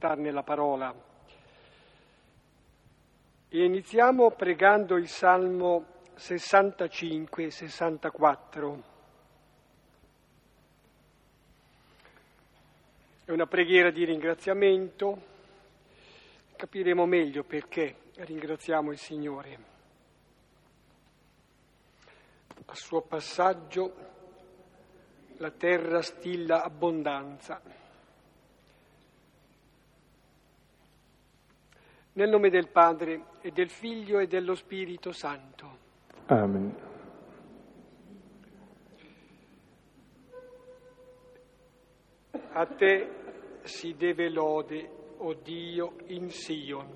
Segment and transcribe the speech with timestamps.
[0.00, 0.94] ascoltarne la parola.
[3.50, 5.84] E iniziamo pregando il Salmo
[6.16, 8.82] 65-64.
[13.24, 15.22] È una preghiera di ringraziamento,
[16.56, 19.68] capiremo meglio perché ringraziamo il Signore.
[22.64, 23.94] Al suo passaggio
[25.36, 27.79] la terra stilla abbondanza.
[32.20, 35.78] Nel nome del Padre e del Figlio e dello Spirito Santo.
[36.26, 36.74] Amen.
[42.52, 43.08] A te
[43.62, 46.88] si deve lode, o oh Dio, in Sion.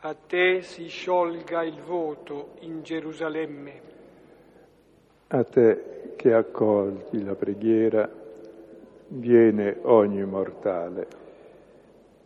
[0.00, 3.80] A te si sciolga il voto in Gerusalemme.
[5.28, 8.06] A te che accolgi la preghiera,
[9.08, 11.24] viene ogni mortale.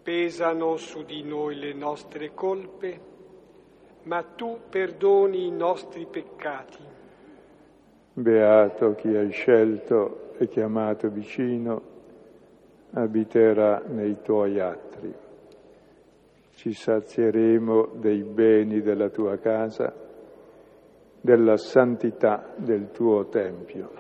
[0.03, 3.01] Pesano su di noi le nostre colpe,
[4.05, 6.83] ma tu perdoni i nostri peccati.
[8.15, 11.83] Beato chi hai scelto e chiamato vicino,
[12.93, 15.15] abiterà nei tuoi attri.
[16.55, 19.95] Ci sazieremo dei beni della tua casa,
[21.21, 23.91] della santità del tuo Tempio.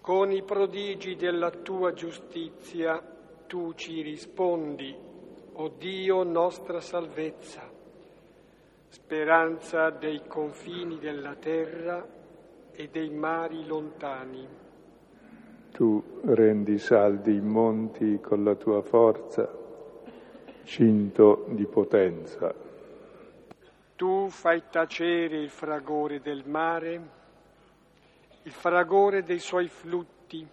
[0.00, 3.13] Con i prodigi della tua giustizia
[3.46, 4.94] tu ci rispondi,
[5.52, 7.62] o oh Dio nostra salvezza,
[8.88, 12.06] speranza dei confini della terra
[12.72, 14.46] e dei mari lontani.
[15.70, 19.48] Tu rendi saldi i monti con la tua forza,
[20.64, 22.54] cinto di potenza.
[23.96, 27.00] Tu fai tacere il fragore del mare,
[28.42, 30.46] il fragore dei suoi flutti,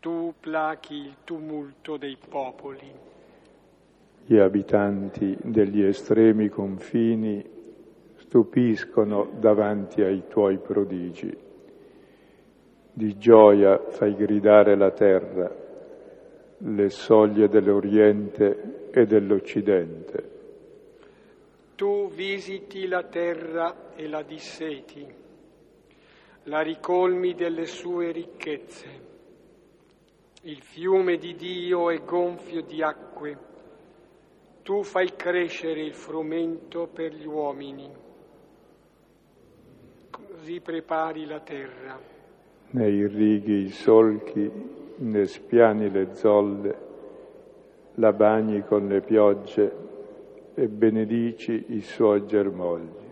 [0.00, 2.90] tu plachi il tumulto dei popoli.
[4.24, 7.44] Gli abitanti degli estremi confini
[8.16, 11.36] stupiscono davanti ai tuoi prodigi.
[12.92, 15.50] Di gioia fai gridare la terra,
[16.58, 20.36] le soglie dell'Oriente e dell'Occidente.
[21.74, 25.06] Tu visiti la terra e la disseti,
[26.44, 29.07] la ricolmi delle sue ricchezze.
[30.48, 33.36] Il fiume di Dio è gonfio di acque.
[34.62, 37.86] Tu fai crescere il frumento per gli uomini.
[40.08, 42.00] Così prepari la terra.
[42.70, 44.50] Ne irrighi i solchi,
[44.96, 46.78] ne spiani le zolle,
[47.96, 49.76] la bagni con le piogge
[50.54, 53.06] e benedici i suoi germogli.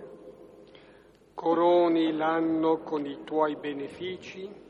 [1.35, 4.65] Coroni l'anno con i tuoi benefici,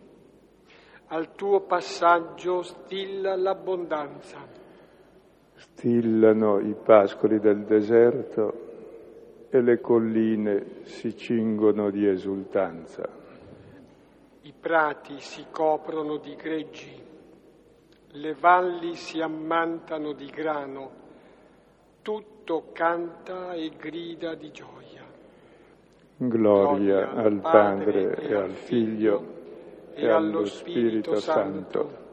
[1.09, 4.39] al tuo passaggio stilla l'abbondanza.
[5.55, 8.65] Stillano i pascoli del deserto
[9.49, 13.09] e le colline si cingono di esultanza.
[14.43, 17.03] I prati si coprono di greggi,
[18.09, 20.91] le valli si ammantano di grano,
[22.03, 25.05] tutto canta e grida di gioia.
[26.17, 29.36] Gloria, Gloria al Padre e al Figlio
[29.99, 32.05] e allo Spirito Santo,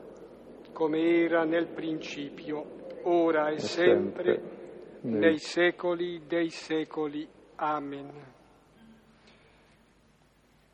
[0.72, 7.28] come era nel principio, ora e, sempre, nei secoli dei secoli.
[7.56, 8.10] Amen.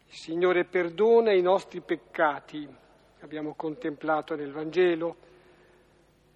[0.05, 2.67] Il Signore perdona i nostri peccati,
[3.21, 5.15] abbiamo contemplato nel Vangelo,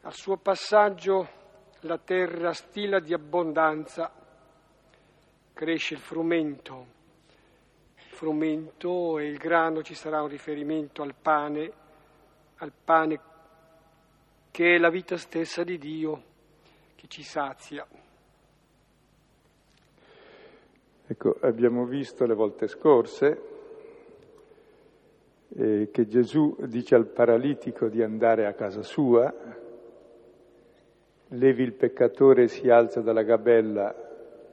[0.01, 1.27] al suo passaggio
[1.81, 4.11] la terra stila di abbondanza,
[5.53, 7.01] cresce il frumento,
[8.23, 11.71] frumento e il grano ci sarà un riferimento al pane,
[12.55, 13.19] al pane
[14.49, 16.23] che è la vita stessa di Dio
[16.95, 17.85] che ci sazia.
[21.05, 23.41] Ecco, abbiamo visto le volte scorse
[25.49, 29.33] eh, che Gesù dice al paralitico di andare a casa sua,
[31.27, 33.93] levi il peccatore, si alza dalla gabella,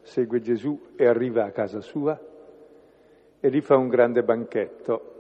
[0.03, 2.30] segue Gesù e arriva a casa sua
[3.41, 5.15] e lì fa un grande banchetto.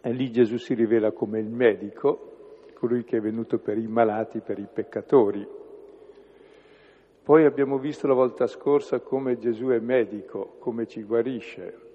[0.00, 4.40] E lì Gesù si rivela come il medico, colui che è venuto per i malati,
[4.40, 5.46] per i peccatori.
[7.22, 11.86] Poi abbiamo visto la volta scorsa come Gesù è medico, come ci guarisce.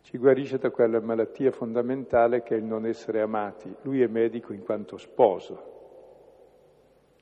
[0.00, 3.72] Ci guarisce da quella malattia fondamentale che è il non essere amati.
[3.82, 5.74] Lui è medico in quanto sposo,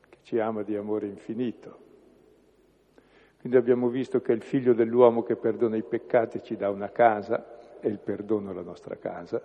[0.09, 1.83] che ci ama di amore infinito.
[3.44, 6.88] Quindi abbiamo visto che è il figlio dell'uomo che perdona i peccati ci dà una
[6.88, 9.43] casa, e il perdono alla nostra casa.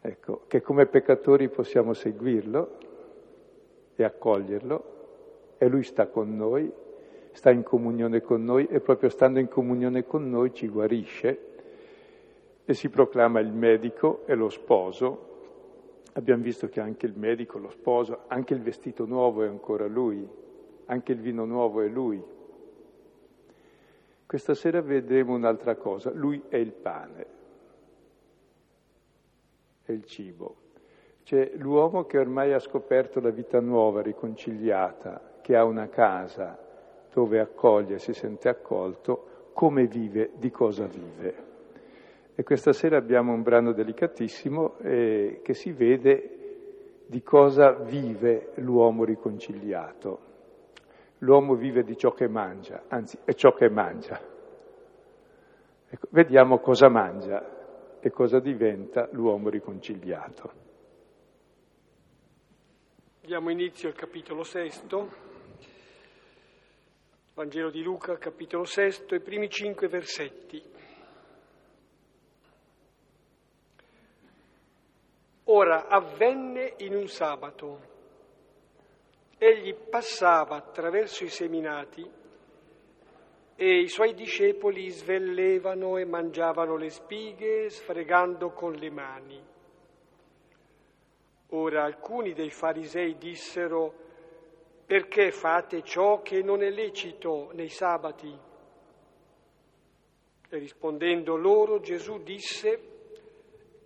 [0.00, 2.78] Ecco, che come peccatori possiamo seguirlo
[3.94, 4.84] e accoglierlo
[5.58, 6.68] e lui sta con noi,
[7.30, 11.38] sta in comunione con noi e proprio stando in comunione con noi ci guarisce
[12.64, 15.28] e si proclama il medico e lo sposo.
[16.14, 20.26] Abbiamo visto che anche il medico, lo sposo, anche il vestito nuovo è ancora lui,
[20.86, 22.38] anche il vino nuovo è lui.
[24.30, 27.26] Questa sera vedremo un'altra cosa, lui è il pane,
[29.82, 30.54] è il cibo.
[31.24, 36.56] C'è l'uomo che ormai ha scoperto la vita nuova, riconciliata, che ha una casa
[37.12, 41.34] dove accoglie, si sente accolto, come vive, di cosa vive.
[42.36, 49.02] E questa sera abbiamo un brano delicatissimo eh, che si vede di cosa vive l'uomo
[49.02, 50.29] riconciliato.
[51.22, 54.18] L'uomo vive di ciò che mangia, anzi è ciò che mangia.
[55.88, 60.52] Ecco, vediamo cosa mangia e cosa diventa l'uomo riconciliato.
[63.20, 65.08] Diamo inizio al capitolo sesto.
[67.34, 70.62] Vangelo di Luca, capitolo sesto, i primi cinque versetti.
[75.44, 77.89] Ora avvenne in un sabato.
[79.42, 82.06] Egli passava attraverso i seminati
[83.56, 89.42] e i suoi discepoli svellevano e mangiavano le spighe sfregando con le mani.
[91.52, 93.94] Ora alcuni dei farisei dissero
[94.84, 98.38] perché fate ciò che non è lecito nei sabati?
[100.50, 102.89] E rispondendo loro Gesù disse,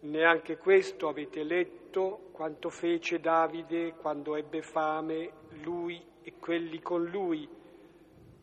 [0.05, 5.31] neanche questo avete letto quanto fece Davide quando ebbe fame,
[5.63, 7.49] lui e quelli con lui,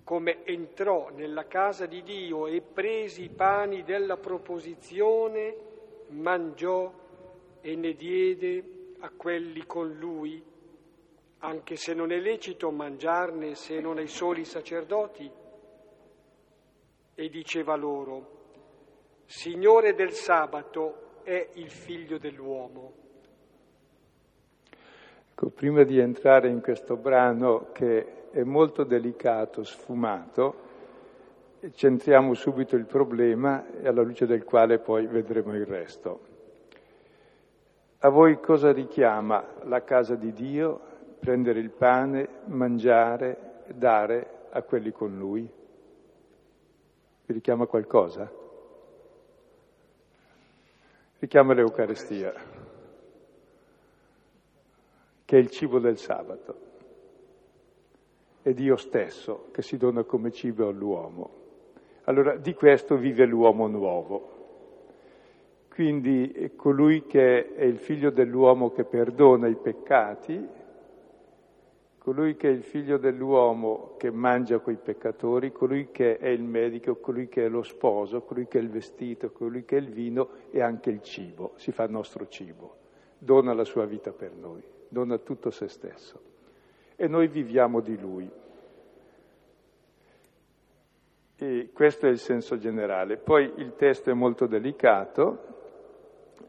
[0.03, 5.55] come entrò nella casa di Dio e presi i pani della proposizione,
[6.09, 6.91] mangiò
[7.61, 8.63] e ne diede
[8.99, 10.49] a quelli con lui
[11.43, 15.31] anche se non è lecito mangiarne se non ai soli sacerdoti.
[17.13, 18.39] E diceva loro,
[19.25, 22.93] Signore del sabato è il figlio dell'uomo.
[25.31, 30.69] Ecco, prima di entrare in questo brano che è molto delicato, sfumato,
[31.73, 36.29] centriamo subito il problema alla luce del quale poi vedremo il resto.
[37.99, 40.79] A voi cosa richiama la casa di Dio
[41.19, 45.47] prendere il pane, mangiare, dare a quelli con lui?
[47.25, 48.40] Vi richiama qualcosa?
[51.21, 52.33] Richiama l'Eucarestia,
[55.23, 56.55] che è il cibo del sabato.
[58.41, 61.29] È Dio stesso che si dona come cibo all'uomo.
[62.05, 64.29] Allora di questo vive l'uomo nuovo.
[65.69, 70.47] Quindi colui che è il figlio dell'uomo che perdona i peccati
[72.01, 76.95] colui che è il figlio dell'uomo che mangia coi peccatori, colui che è il medico,
[76.95, 80.29] colui che è lo sposo, colui che è il vestito, colui che è il vino
[80.49, 82.75] e anche il cibo, si fa nostro cibo,
[83.19, 86.19] dona la sua vita per noi, dona tutto se stesso.
[86.95, 88.27] E noi viviamo di lui.
[91.35, 93.17] E questo è il senso generale.
[93.17, 95.49] Poi il testo è molto delicato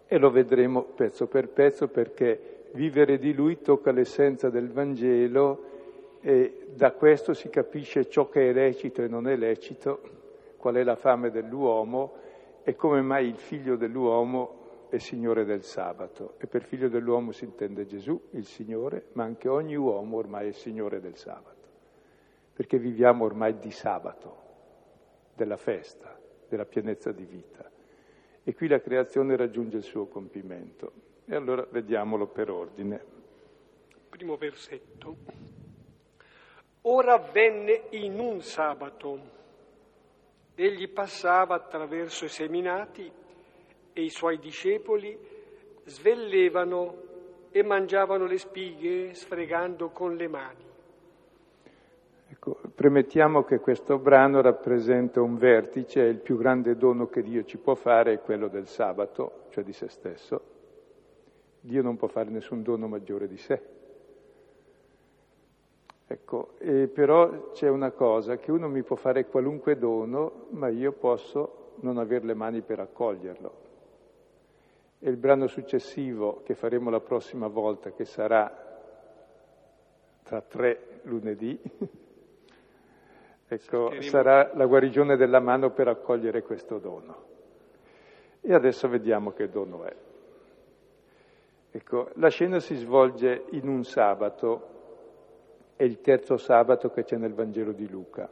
[0.07, 5.71] e lo vedremo pezzo per pezzo perché vivere di lui tocca l'essenza del Vangelo
[6.21, 10.01] e da questo si capisce ciò che è lecito e non è lecito,
[10.57, 12.15] qual è la fame dell'uomo
[12.63, 16.35] e come mai il figlio dell'uomo è Signore del sabato.
[16.39, 20.53] E per figlio dell'uomo si intende Gesù, il Signore, ma anche ogni uomo ormai è
[20.53, 21.69] Signore del sabato,
[22.53, 24.37] perché viviamo ormai di sabato,
[25.35, 26.17] della festa,
[26.49, 27.69] della pienezza di vita.
[28.45, 30.93] E qui la creazione raggiunge il suo compimento.
[31.25, 33.05] E allora vediamolo per ordine.
[34.09, 35.17] Primo versetto.
[36.83, 39.41] Ora venne in un sabato.
[40.55, 43.11] Egli passava attraverso i seminati
[43.93, 45.17] e i suoi discepoli
[45.85, 47.11] svellevano
[47.51, 50.71] e mangiavano le spighe sfregando con le mani.
[52.29, 57.59] Ecco, premettiamo che questo brano rappresenta un vertice, il più grande dono che Dio ci
[57.59, 60.52] può fare è quello del sabato, cioè di se stesso.
[61.65, 63.63] Dio non può fare nessun dono maggiore di sé.
[66.09, 66.55] Ecco,
[66.93, 71.99] però c'è una cosa, che uno mi può fare qualunque dono, ma io posso non
[71.99, 73.61] avere le mani per accoglierlo.
[74.99, 78.81] E il brano successivo che faremo la prossima volta, che sarà
[80.25, 81.59] tra tre lunedì,
[83.47, 87.31] ecco, sarà la guarigione della mano per accogliere questo dono.
[88.41, 89.95] E adesso vediamo che dono è.
[91.75, 94.69] Ecco, la scena si svolge in un sabato,
[95.75, 98.29] è il terzo sabato che c'è nel Vangelo di Luca.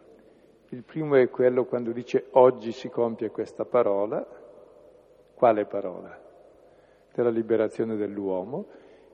[0.69, 4.27] Il primo è quello quando dice oggi si compie questa parola.
[5.35, 6.21] Quale parola?
[7.15, 8.67] Della liberazione dell'uomo.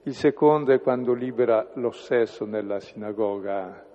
[0.03, 3.87] Il secondo è quando libera l'ossesso nella sinagoga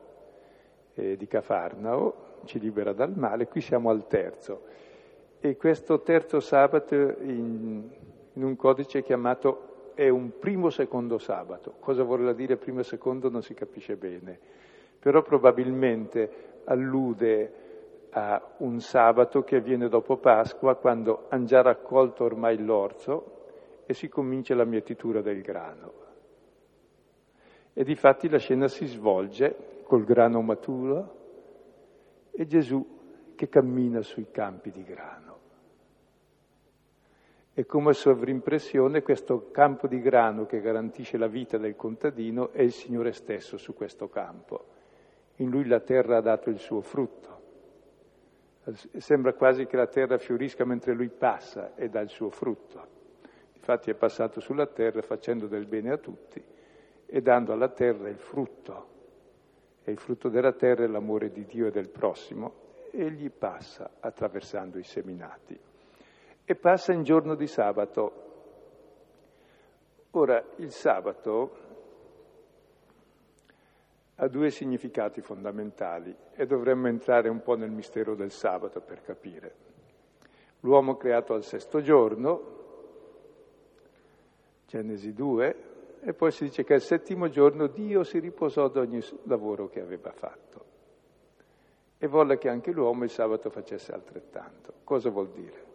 [0.94, 3.48] eh, di Cafarnao, ci libera dal male.
[3.48, 4.62] Qui siamo al terzo.
[5.42, 7.90] E questo terzo sabato in,
[8.32, 11.76] in un codice chiamato è un primo secondo sabato.
[11.80, 14.40] Cosa vuole dire primo e secondo non si capisce bene,
[15.00, 17.54] però probabilmente allude
[18.12, 23.40] a un sabato che avviene dopo Pasqua, quando hanno già raccolto ormai l'orzo
[23.86, 25.94] e si comincia la mietitura del grano.
[27.74, 31.20] E difatti la scena si svolge col grano maturo
[32.32, 33.00] e Gesù
[33.36, 35.41] che cammina sui campi di grano.
[37.54, 42.72] E come sovrimpressione questo campo di grano che garantisce la vita del contadino è il
[42.72, 44.68] Signore stesso su questo campo.
[45.38, 47.40] In lui la terra ha dato il suo frutto.
[48.98, 53.00] Sembra quasi che la terra fiorisca mentre lui passa e dà il suo frutto.
[53.56, 56.42] Infatti è passato sulla terra facendo del bene a tutti
[57.06, 58.88] e dando alla terra il frutto.
[59.84, 62.54] E il frutto della terra è l'amore di Dio e del prossimo.
[62.92, 65.60] Egli passa attraversando i seminati
[66.52, 68.12] e passa in giorno di sabato.
[70.12, 71.56] Ora, il sabato
[74.16, 79.56] ha due significati fondamentali e dovremmo entrare un po' nel mistero del sabato per capire.
[80.60, 82.60] L'uomo creato al sesto giorno,
[84.68, 85.56] Genesi 2,
[86.02, 89.80] e poi si dice che al settimo giorno Dio si riposò da ogni lavoro che
[89.80, 90.66] aveva fatto
[91.98, 94.74] e volle che anche l'uomo il sabato facesse altrettanto.
[94.84, 95.71] Cosa vuol dire?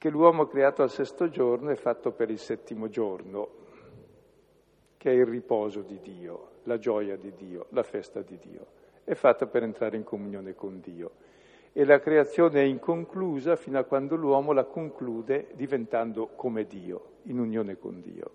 [0.00, 3.48] Che l'uomo creato al sesto giorno è fatto per il settimo giorno,
[4.96, 8.66] che è il riposo di Dio, la gioia di Dio, la festa di Dio.
[9.04, 11.10] È fatta per entrare in comunione con Dio.
[11.74, 17.38] E la creazione è inconclusa fino a quando l'uomo la conclude diventando come Dio, in
[17.38, 18.30] unione con Dio.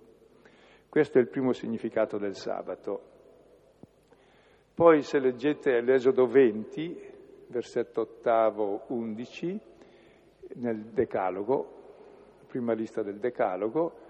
[0.88, 3.02] Questo è il primo significato del sabato.
[4.72, 7.14] Poi se leggete l'Esodo 20,
[7.48, 9.60] versetto ottavo, undici,
[10.56, 14.04] nel Decalogo, prima lista del Decalogo,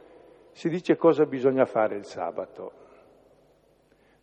[0.52, 2.84] si dice cosa bisogna fare il sabato.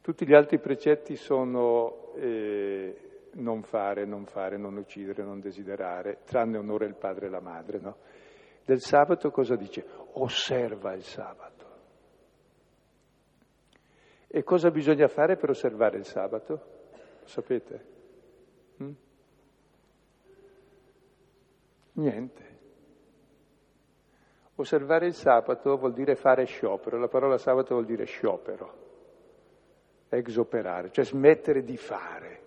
[0.01, 6.59] Tutti gli altri precetti sono eh, non fare, non fare, non uccidere, non desiderare, tranne
[6.59, 7.79] onore il padre e la madre.
[7.79, 7.97] No?
[8.65, 9.85] Del sabato cosa dice?
[10.15, 11.51] Osserva il sabato.
[14.27, 16.53] E cosa bisogna fare per osservare il sabato?
[17.21, 17.92] Lo sapete?
[21.95, 22.51] Niente.
[24.55, 28.75] Osservare il sabato vuol dire fare sciopero, la parola sabato vuol dire sciopero,
[30.09, 32.41] exoperare, cioè smettere di fare.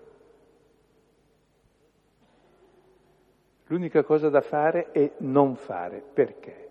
[3.68, 6.00] L'unica cosa da fare è non fare.
[6.00, 6.70] Perché?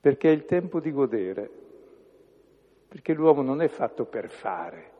[0.00, 1.48] Perché è il tempo di godere,
[2.88, 4.90] perché l'uomo non è fatto per fare,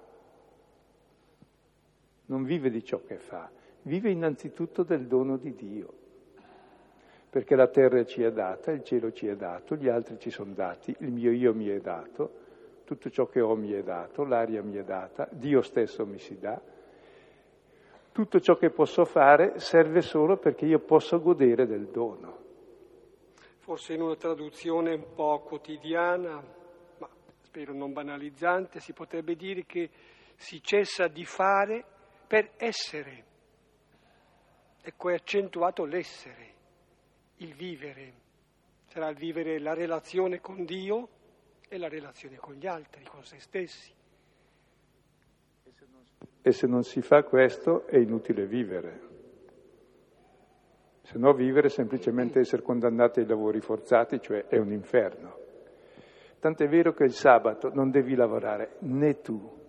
[2.26, 3.50] non vive di ciò che fa,
[3.82, 5.92] vive innanzitutto del dono di Dio,
[7.30, 10.52] perché la terra ci è data, il cielo ci è dato, gli altri ci sono
[10.52, 12.40] dati, il mio io mi è dato,
[12.84, 16.38] tutto ciò che ho mi è dato, l'aria mi è data, Dio stesso mi si
[16.38, 16.60] dà.
[18.12, 22.40] Tutto ciò che posso fare serve solo perché io posso godere del dono.
[23.60, 26.42] Forse in una traduzione un po' quotidiana,
[26.98, 27.08] ma
[27.40, 29.88] spero non banalizzante, si potrebbe dire che
[30.36, 31.82] si cessa di fare
[32.26, 33.30] per essere.
[34.84, 36.46] Ecco, è accentuato l'essere,
[37.36, 38.12] il vivere.
[38.88, 41.08] Sarà il vivere la relazione con Dio
[41.68, 43.92] e la relazione con gli altri, con se stessi.
[46.42, 49.00] E se non si fa questo è inutile vivere.
[51.02, 55.38] Se no vivere è semplicemente essere condannati ai lavori forzati, cioè è un inferno.
[56.40, 59.60] Tant'è vero che il sabato non devi lavorare né tu,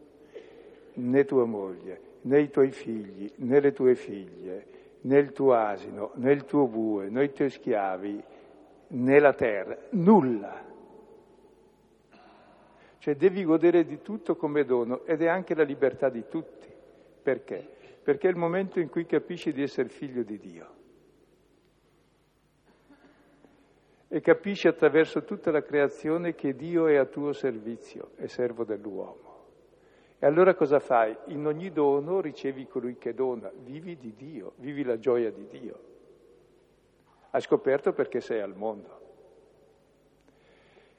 [0.94, 4.66] né tua moglie, né i tuoi figli, né le tue figlie,
[5.06, 8.24] né il tuo asino, né il tuo bue, né i tuoi schiavi,
[8.88, 10.72] né la terra, nulla.
[13.00, 16.72] Cioè devi godere di tutto come dono ed è anche la libertà di tutti.
[17.22, 17.68] Perché?
[18.02, 20.82] Perché è il momento in cui capisci di essere figlio di Dio.
[24.08, 29.33] E capisci attraverso tutta la creazione che Dio è a tuo servizio, è servo dell'uomo.
[30.24, 31.14] E allora cosa fai?
[31.26, 35.80] In ogni dono ricevi colui che dona, vivi di Dio, vivi la gioia di Dio.
[37.32, 39.02] Hai scoperto perché sei al mondo.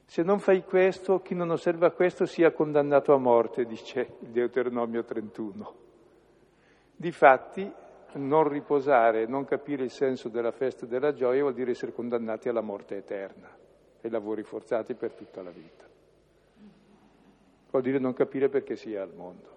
[0.05, 5.03] Se non fai questo, chi non osserva questo sia condannato a morte, dice il Deuteronomio
[5.03, 5.75] 31.
[6.95, 7.73] Difatti,
[8.13, 12.47] non riposare, non capire il senso della festa e della gioia vuol dire essere condannati
[12.47, 13.49] alla morte eterna
[14.01, 15.84] e lavori forzati per tutta la vita.
[17.75, 19.49] Vuol dire non capire perché si è al mondo.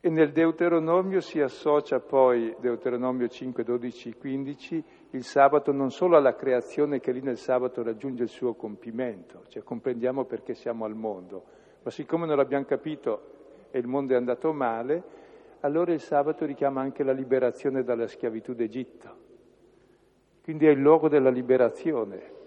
[0.00, 6.34] E nel Deuteronomio si associa poi, Deuteronomio 5, 12, 15, il sabato non solo alla
[6.34, 11.42] creazione che lì nel sabato raggiunge il suo compimento, cioè comprendiamo perché siamo al mondo,
[11.82, 15.02] ma siccome non l'abbiamo capito e il mondo è andato male,
[15.60, 19.16] allora il sabato richiama anche la liberazione dalla schiavitù d'Egitto.
[20.42, 22.42] Quindi è il luogo della liberazione.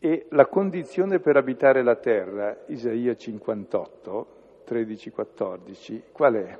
[0.00, 4.26] E la condizione per abitare la terra, Isaia 58,
[4.64, 6.58] 13-14, qual è?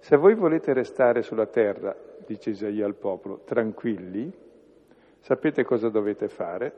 [0.00, 1.94] Se voi volete restare sulla terra,
[2.26, 4.32] dice Isaia al popolo, tranquilli,
[5.20, 6.72] sapete cosa dovete fare?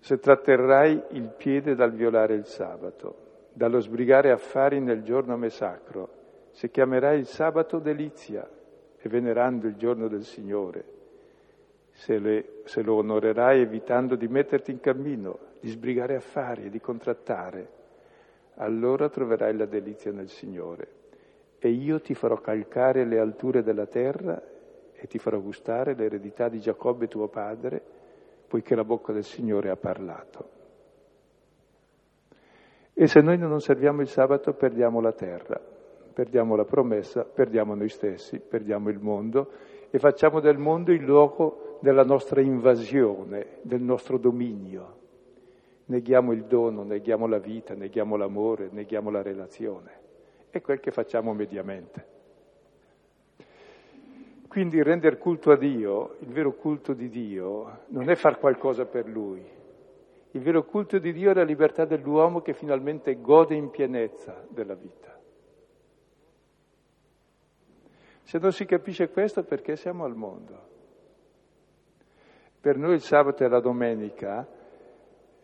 [0.00, 3.16] Se tratterrai il piede dal violare il sabato,
[3.54, 6.10] dallo sbrigare affari nel giorno a me sacro,
[6.50, 8.46] se chiamerai il sabato delizia
[8.98, 10.93] e venerando il giorno del Signore,
[11.94, 16.80] se, le, se lo onorerai evitando di metterti in cammino, di sbrigare affari e di
[16.80, 17.68] contrattare,
[18.56, 21.02] allora troverai la delizia nel Signore.
[21.58, 24.40] E io ti farò calcare le alture della terra
[24.92, 27.80] e ti farò gustare l'eredità di Giacobbe tuo padre,
[28.46, 30.50] poiché la bocca del Signore ha parlato.
[32.92, 35.58] E se noi non osserviamo il sabato perdiamo la terra,
[36.12, 39.50] perdiamo la promessa, perdiamo noi stessi, perdiamo il mondo
[39.90, 45.00] e facciamo del mondo il luogo della nostra invasione, del nostro dominio.
[45.84, 49.90] Neghiamo il dono, neghiamo la vita, neghiamo l'amore, neghiamo la relazione.
[50.48, 52.06] È quel che facciamo mediamente.
[54.48, 59.06] Quindi rendere culto a Dio, il vero culto di Dio, non è far qualcosa per
[59.06, 59.44] Lui.
[60.30, 64.74] Il vero culto di Dio è la libertà dell'uomo che finalmente gode in pienezza della
[64.74, 65.20] vita.
[68.22, 70.72] Se non si capisce questo, perché siamo al mondo?
[72.64, 74.48] Per noi il sabato è la domenica,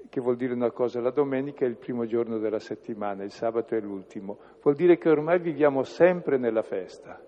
[0.09, 3.75] che vuol dire una cosa, la domenica è il primo giorno della settimana, il sabato
[3.75, 4.39] è l'ultimo.
[4.63, 7.23] Vuol dire che ormai viviamo sempre nella festa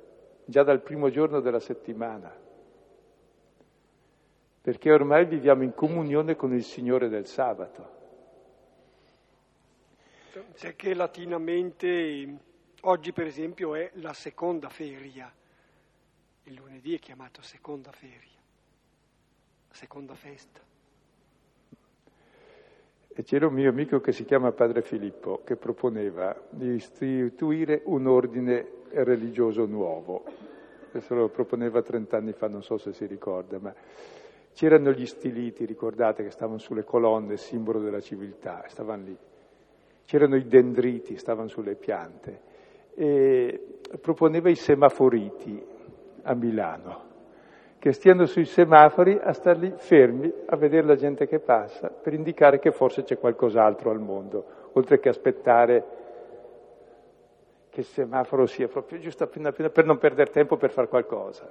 [0.46, 2.34] già dal primo giorno della settimana,
[4.62, 7.90] perché ormai viviamo in comunione con il Signore del sabato.
[10.54, 12.38] C'è che latinamente
[12.80, 15.30] oggi per esempio è la seconda feria,
[16.44, 18.31] il lunedì è chiamato seconda feria,
[19.72, 20.60] seconda festa.
[23.14, 28.06] E c'era un mio amico che si chiama Padre Filippo che proponeva di istituire un
[28.06, 30.24] ordine religioso nuovo.
[30.90, 33.74] Questo lo proponeva 30 anni fa, non so se si ricorda, ma
[34.54, 39.16] c'erano gli stiliti, ricordate, che stavano sulle colonne, simbolo della civiltà, stavano lì.
[40.04, 42.40] C'erano i dendriti, stavano sulle piante.
[42.94, 45.62] E proponeva i semaforiti
[46.22, 47.11] a Milano,
[47.82, 52.12] che stiano sui semafori a star lì fermi a vedere la gente che passa, per
[52.12, 55.84] indicare che forse c'è qualcos'altro al mondo, oltre che aspettare
[57.70, 61.50] che il semaforo sia proprio giusto appena appena per non perdere tempo per fare qualcosa.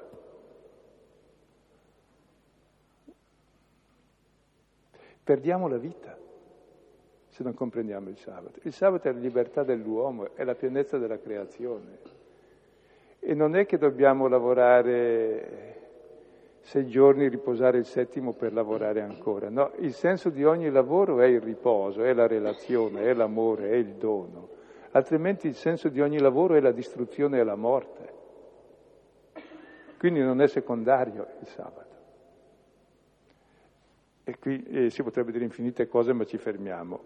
[5.22, 6.18] Perdiamo la vita
[7.28, 8.62] se non comprendiamo il sabato.
[8.64, 11.98] Il sabato è la libertà dell'uomo, è la pienezza della creazione.
[13.20, 15.81] E non è che dobbiamo lavorare
[16.62, 19.50] sei giorni, riposare il settimo per lavorare ancora.
[19.50, 23.76] No, il senso di ogni lavoro è il riposo, è la relazione, è l'amore, è
[23.76, 24.60] il dono
[24.92, 28.20] altrimenti il senso di ogni lavoro è la distruzione e la morte.
[29.98, 31.90] Quindi non è secondario il sabato.
[34.24, 37.04] E qui eh, si potrebbe dire infinite cose, ma ci fermiamo.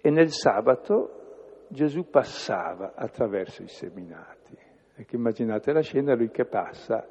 [0.00, 4.65] E nel sabato Gesù passava attraverso i seminati.
[4.96, 7.06] Ecco, immaginate la scena, lui che passa,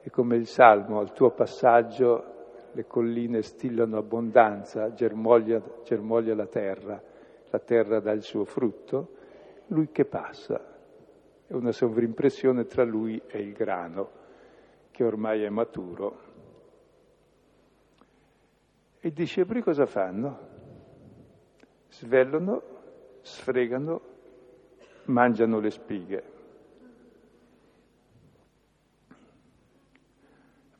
[0.00, 2.32] è come il Salmo, al tuo passaggio
[2.72, 7.12] le colline stillano abbondanza, germoglia, germoglia la terra
[7.54, 9.14] la terra dà il suo frutto,
[9.68, 10.72] lui che passa.
[11.46, 14.10] È una sovrimpressione tra lui e il grano,
[14.90, 16.18] che ormai è maturo.
[18.98, 20.38] E i discepoli cosa fanno?
[21.90, 22.62] Svellano,
[23.20, 24.00] sfregano,
[25.04, 26.32] mangiano le spighe.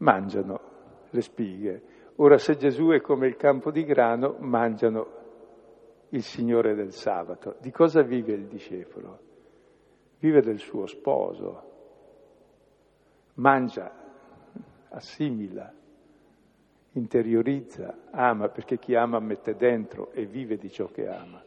[0.05, 0.61] Mangiano
[1.09, 1.83] le spighe.
[2.17, 5.07] Ora se Gesù è come il campo di grano, mangiano
[6.11, 7.57] il Signore del sabato.
[7.59, 9.19] Di cosa vive il discepolo?
[10.19, 11.71] Vive del suo sposo,
[13.35, 13.91] mangia,
[14.91, 15.73] assimila,
[16.93, 21.43] interiorizza, ama, perché chi ama mette dentro e vive di ciò che ama,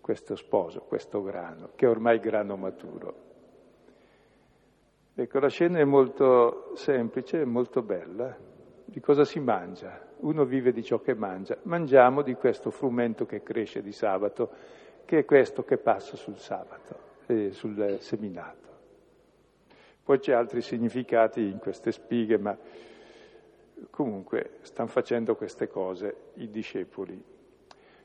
[0.00, 3.32] questo sposo, questo grano, che è ormai grano maturo.
[5.16, 8.36] Ecco, la scena è molto semplice e molto bella.
[8.84, 10.08] Di cosa si mangia?
[10.18, 11.56] Uno vive di ciò che mangia.
[11.62, 14.50] Mangiamo di questo frumento che cresce di sabato,
[15.04, 18.68] che è questo che passa sul sabato, eh, sul seminato.
[20.02, 22.58] Poi c'è altri significati in queste spighe, ma
[23.90, 27.22] comunque stanno facendo queste cose i discepoli.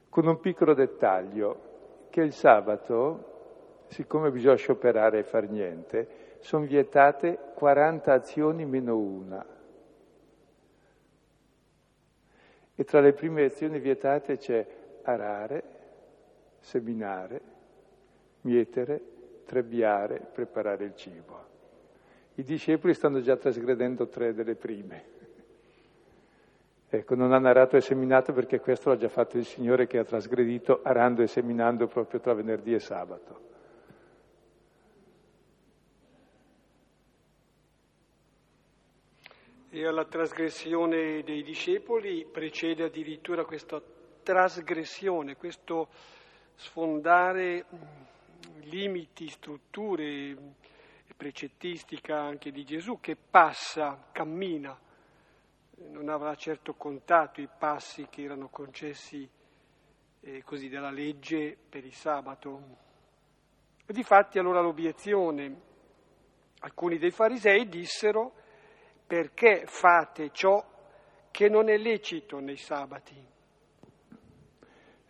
[0.07, 7.38] Con un piccolo dettaglio, che il sabato, siccome bisogna scioperare e far niente, sono vietate
[7.54, 9.45] 40 azioni meno una.
[12.75, 14.65] E tra le prime azioni vietate c'è
[15.04, 15.63] arare,
[16.60, 17.41] seminare,
[18.41, 19.02] mietere,
[19.45, 21.47] trebbiare, preparare il cibo.
[22.36, 25.17] I discepoli stanno già trasgredendo tre delle prime.
[26.88, 30.04] Ecco, non hanno arato e seminato perché questo l'ha già fatto il Signore che ha
[30.04, 33.48] trasgredito arando e seminando proprio tra venerdì e sabato.
[39.71, 43.79] E alla trasgressione dei discepoli precede addirittura questa
[44.23, 45.89] trasgressione, questo
[46.55, 47.65] sfondare
[48.62, 50.36] limiti, strutture,
[51.15, 54.75] precettistica anche di Gesù che passa, cammina,
[55.89, 59.29] non avrà certo contato i passi che erano concessi
[60.21, 62.77] eh, così dalla legge per il sabato.
[63.86, 65.62] E difatti allora l'obiezione,
[66.62, 68.38] alcuni dei farisei dissero
[69.09, 70.63] perché fate ciò
[71.31, 73.15] che non è lecito nei sabati?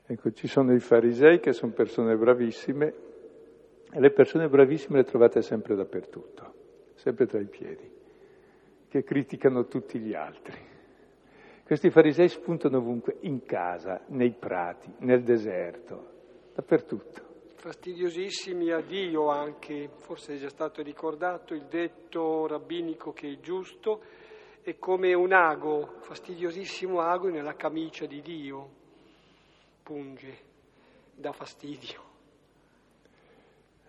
[0.05, 2.93] Ecco, ci sono i farisei che sono persone bravissime
[3.91, 6.53] e le persone bravissime le trovate sempre dappertutto,
[6.93, 7.91] sempre tra i piedi,
[8.87, 10.55] che criticano tutti gli altri.
[11.65, 17.28] Questi farisei spuntano ovunque, in casa, nei prati, nel deserto, dappertutto
[17.59, 24.01] fastidiosissimi a Dio anche, forse è già stato ricordato il detto rabbinico che è giusto,
[24.61, 28.69] è come un ago, fastidiosissimo ago nella camicia di Dio,
[29.83, 30.37] punge,
[31.13, 32.01] dà fastidio.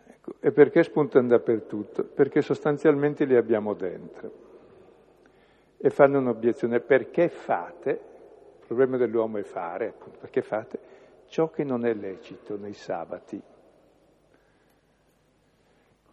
[0.05, 2.03] Ecco, e perché spuntano dappertutto?
[2.03, 4.49] Perché sostanzialmente li abbiamo dentro.
[5.77, 7.91] E fanno un'obiezione, perché fate,
[8.59, 10.79] il problema dell'uomo è fare, appunto, perché fate
[11.27, 13.41] ciò che non è lecito nei sabati.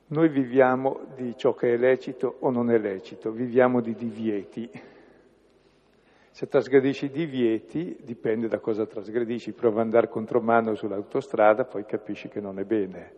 [0.09, 4.69] Noi viviamo di ciò che è lecito o non è lecito, viviamo di divieti.
[6.31, 12.29] Se trasgredisci i divieti, dipende da cosa trasgredisci, prova ad andare contromano sull'autostrada, poi capisci
[12.29, 13.11] che non è bene.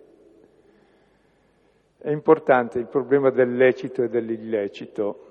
[2.00, 5.28] È importante il problema del lecito e dell'illecito.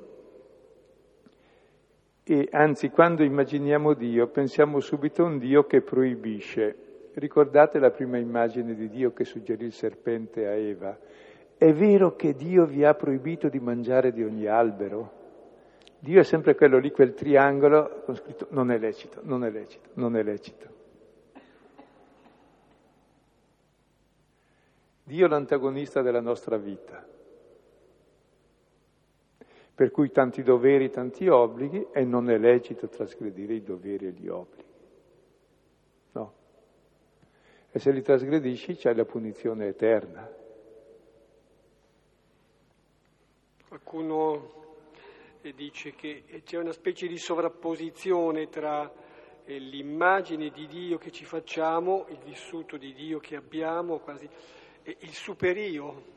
[2.23, 6.77] E anzi, quando immaginiamo Dio, pensiamo subito a un Dio che proibisce.
[7.15, 10.97] Ricordate la prima immagine di Dio che suggerì il serpente a Eva?
[11.59, 15.17] È vero che Dio vi ha proibito di mangiare di ogni albero?
[15.99, 19.89] Dio è sempre quello lì, quel triangolo con scritto non è lecito, non è lecito,
[19.95, 20.77] non è lecito.
[25.03, 27.05] Dio è l'antagonista della nostra vita,
[29.75, 34.29] per cui tanti doveri, tanti obblighi e non è lecito trasgredire i doveri e gli
[34.29, 34.65] obblighi.
[36.13, 36.33] No.
[37.73, 40.47] E se li trasgredisci c'è la punizione eterna.
[43.79, 44.51] Qualcuno
[45.41, 48.93] eh, dice che c'è una specie di sovrapposizione tra
[49.45, 54.29] eh, l'immagine di Dio che ci facciamo, il vissuto di Dio che abbiamo, quasi,
[54.83, 56.17] e il superio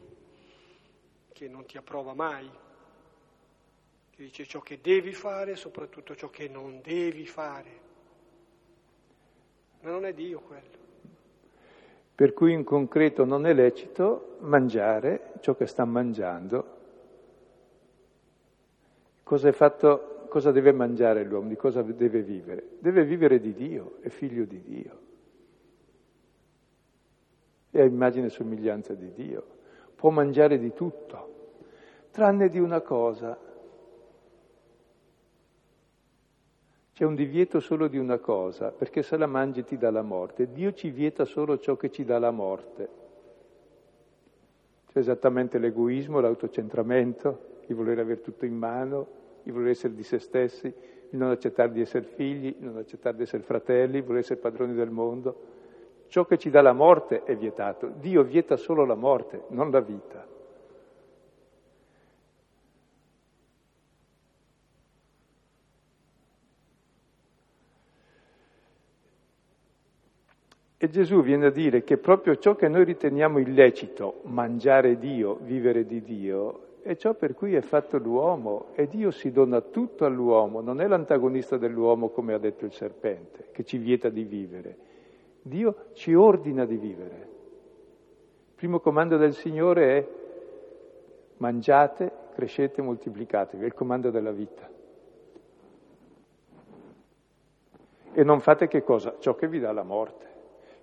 [1.32, 2.50] che non ti approva mai,
[4.10, 7.80] che dice ciò che devi fare, soprattutto ciò che non devi fare.
[9.82, 10.80] Ma non è Dio quello.
[12.16, 16.80] Per cui in concreto non è lecito mangiare ciò che sta mangiando
[19.32, 21.48] Cosa, fatto, cosa deve mangiare l'uomo?
[21.48, 22.72] Di cosa deve vivere?
[22.80, 25.00] Deve vivere di Dio, è figlio di Dio.
[27.70, 29.46] È a immagine e somiglianza di Dio.
[29.96, 31.54] Può mangiare di tutto,
[32.12, 33.40] tranne di una cosa.
[36.92, 40.52] C'è un divieto solo di una cosa, perché se la mangi ti dà la morte.
[40.52, 42.90] Dio ci vieta solo ciò che ci dà la morte.
[44.88, 50.20] C'è esattamente l'egoismo, l'autocentramento, il voler avere tutto in mano, il voler essere di se
[50.20, 54.22] stessi, il non accettare di essere figli, il non accettare di essere fratelli, il voler
[54.22, 55.60] essere padroni del mondo.
[56.08, 57.92] Ciò che ci dà la morte è vietato.
[58.00, 60.28] Dio vieta solo la morte, non la vita.
[70.84, 75.86] E Gesù viene a dire che proprio ciò che noi riteniamo illecito, mangiare Dio, vivere
[75.86, 80.62] di Dio, è ciò per cui è fatto l'uomo e Dio si dona tutto all'uomo,
[80.62, 84.78] non è l'antagonista dell'uomo come ha detto il serpente, che ci vieta di vivere.
[85.42, 87.16] Dio ci ordina di vivere.
[87.16, 90.08] Il primo comando del Signore è
[91.38, 94.70] mangiate, crescete, moltiplicatevi, è il comando della vita.
[98.14, 99.16] E non fate che cosa?
[99.20, 100.31] Ciò che vi dà la morte.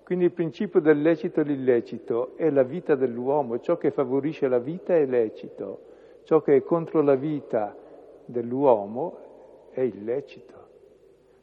[0.09, 4.59] Quindi il principio del lecito e l'illecito è la vita dell'uomo, ciò che favorisce la
[4.59, 5.83] vita è lecito,
[6.23, 7.77] ciò che è contro la vita
[8.25, 10.69] dell'uomo è illecito.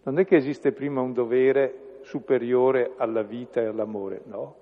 [0.02, 4.56] Non è che esiste prima un dovere superiore alla vita e all'amore, no.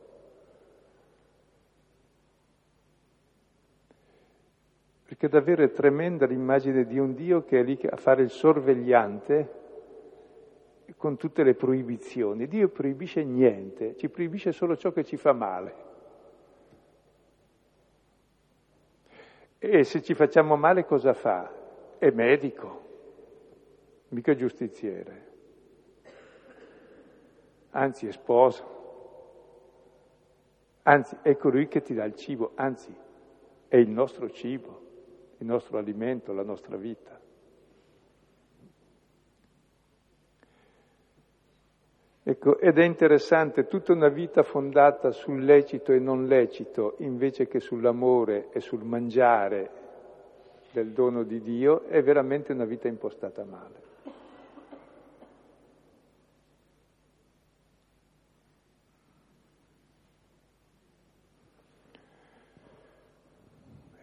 [5.06, 9.62] Perché davvero è tremenda l'immagine di un Dio che è lì a fare il sorvegliante
[11.04, 12.48] con tutte le proibizioni.
[12.48, 15.76] Dio proibisce niente, ci proibisce solo ciò che ci fa male.
[19.60, 21.52] E se ci facciamo male cosa fa?
[21.98, 22.86] È medico,
[24.10, 25.32] mica giustiziere,
[27.72, 28.64] anzi è sposo,
[30.84, 32.96] anzi è colui che ti dà il cibo, anzi
[33.68, 34.82] è il nostro cibo,
[35.40, 37.23] il nostro alimento, la nostra vita.
[42.26, 47.60] Ecco, ed è interessante, tutta una vita fondata sul lecito e non lecito, invece che
[47.60, 49.70] sull'amore e sul mangiare
[50.72, 53.82] del dono di Dio, è veramente una vita impostata male.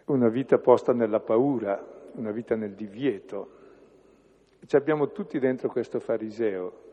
[0.04, 1.82] Una vita posta nella paura,
[2.16, 3.50] una vita nel divieto.
[4.66, 6.88] Ci abbiamo tutti dentro questo fariseo,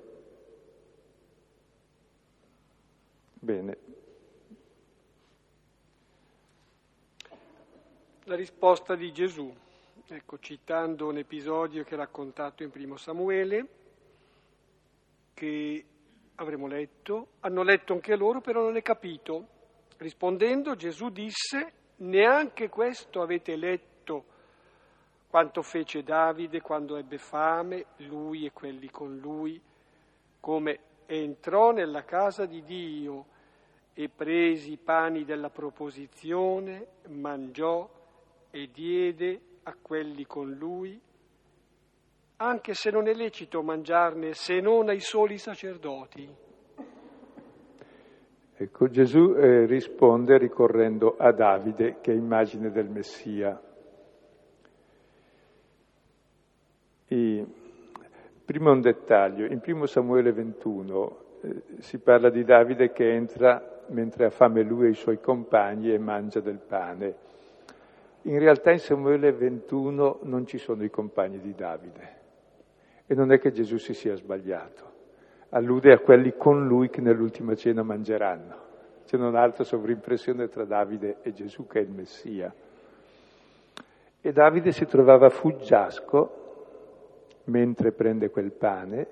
[3.39, 3.77] Bene.
[8.23, 9.53] La risposta di Gesù,
[10.07, 13.67] ecco, citando un episodio che è raccontato in primo Samuele,
[15.33, 15.85] che
[16.35, 19.47] avremo letto, hanno letto anche loro, però non è capito.
[19.97, 24.25] Rispondendo Gesù disse, neanche questo avete letto
[25.29, 29.61] quanto fece Davide quando ebbe fame, lui e quelli con lui,
[30.39, 33.25] come entrò nella casa di Dio
[33.93, 37.89] e presi i pani della proposizione, mangiò
[38.51, 40.99] e diede a quelli con lui,
[42.37, 46.45] anche se non è lecito mangiarne se non ai soli sacerdoti.
[48.59, 53.61] Ecco, Gesù eh, risponde ricorrendo a Davide, che è immagine del Messia.
[57.07, 57.45] E
[58.47, 64.23] Prima un dettaglio, in primo Samuele 21 eh, si parla di Davide che entra mentre
[64.23, 67.15] ha fame lui e i suoi compagni e mangia del pane.
[68.21, 72.15] In realtà in Samuele 21 non ci sono i compagni di Davide
[73.05, 74.91] e non è che Gesù si sia sbagliato,
[75.49, 78.55] allude a quelli con lui che nell'ultima cena mangeranno.
[79.05, 82.53] C'è un'altra sovrimpressione tra Davide e Gesù che è il Messia.
[84.21, 86.45] E Davide si trovava fuggiasco
[87.47, 89.07] mentre prende quel pane,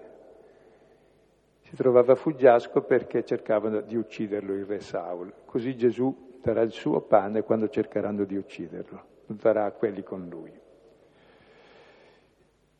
[1.62, 5.34] si trovava fuggiasco perché cercavano di ucciderlo il re Saul.
[5.46, 10.28] Così Gesù darà il suo pane quando cercheranno di ucciderlo, lo darà a quelli con
[10.30, 10.52] lui.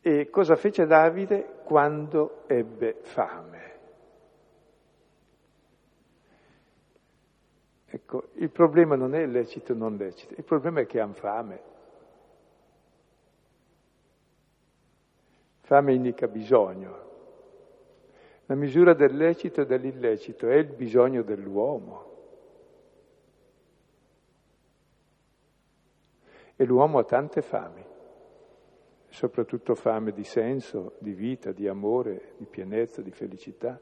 [0.00, 3.64] E cosa fece Davide quando ebbe fame?
[7.86, 11.74] Ecco, il problema non è lecito o non lecito, il problema è che hanno fame.
[15.66, 17.04] Fame indica bisogno.
[18.46, 22.04] La misura del lecito e dell'illecito è il bisogno dell'uomo.
[26.54, 27.84] E l'uomo ha tante fami,
[29.08, 33.80] soprattutto fame di senso, di vita, di amore, di pienezza, di felicità.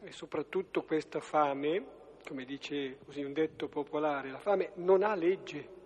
[0.00, 1.84] E soprattutto questa fame,
[2.24, 5.80] come dice così un detto popolare, la fame non ha legge.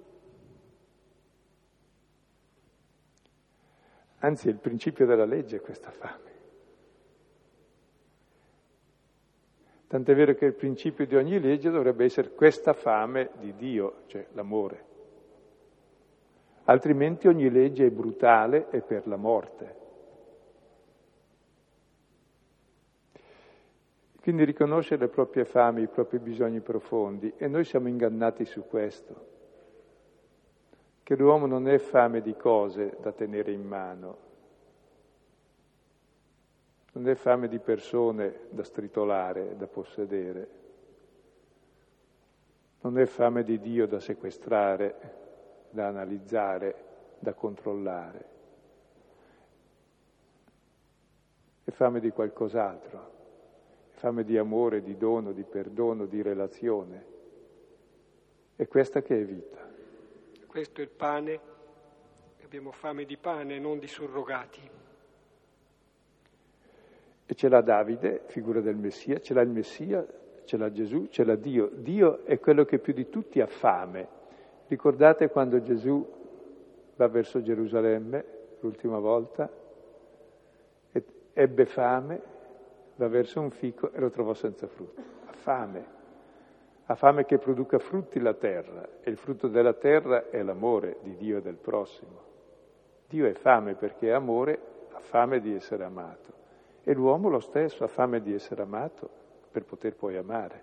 [4.27, 6.35] Anzi, è il principio della legge questa fame.
[9.87, 14.27] Tant'è vero che il principio di ogni legge dovrebbe essere questa fame di Dio, cioè
[14.33, 14.85] l'amore.
[16.65, 19.85] Altrimenti ogni legge è brutale e per la morte.
[24.21, 29.36] Quindi riconoscere le proprie fame, i propri bisogni profondi e noi siamo ingannati su questo,
[31.07, 34.19] che l'uomo non è fame di cose da tenere in mano,
[36.95, 40.49] non è fame di persone da stritolare, da possedere,
[42.81, 44.95] non è fame di Dio da sequestrare,
[45.71, 46.75] da analizzare,
[47.21, 48.25] da controllare,
[51.63, 53.15] è fame di qualcos'altro
[53.97, 57.05] fame di amore, di dono, di perdono, di relazione.
[58.55, 59.66] È questa che è vita.
[60.57, 61.41] Questo è il pane,
[62.43, 64.71] abbiamo fame di pane, non di surrogati.
[67.27, 70.07] E ce l'ha Davide, figura del Messia, ce l'ha il Messia,
[70.45, 71.69] ce l'ha Gesù, ce l'ha Dio.
[71.75, 74.09] Dio è quello che più di tutti ha fame.
[74.69, 76.03] Ricordate quando Gesù
[76.97, 78.25] va verso Gerusalemme
[78.61, 79.51] l'ultima volta?
[81.35, 82.23] Ebbe fame
[82.95, 85.03] va verso un fico e lo trovò senza frutto.
[85.27, 85.96] Ha fame,
[86.87, 91.17] ha fame che produca frutti la terra e il frutto della terra è l'amore di
[91.17, 92.25] Dio e del prossimo.
[93.09, 94.59] Dio è fame perché è amore,
[94.93, 96.33] ha fame di essere amato.
[96.85, 99.09] E l'uomo lo stesso ha fame di essere amato
[99.51, 100.63] per poter poi amare.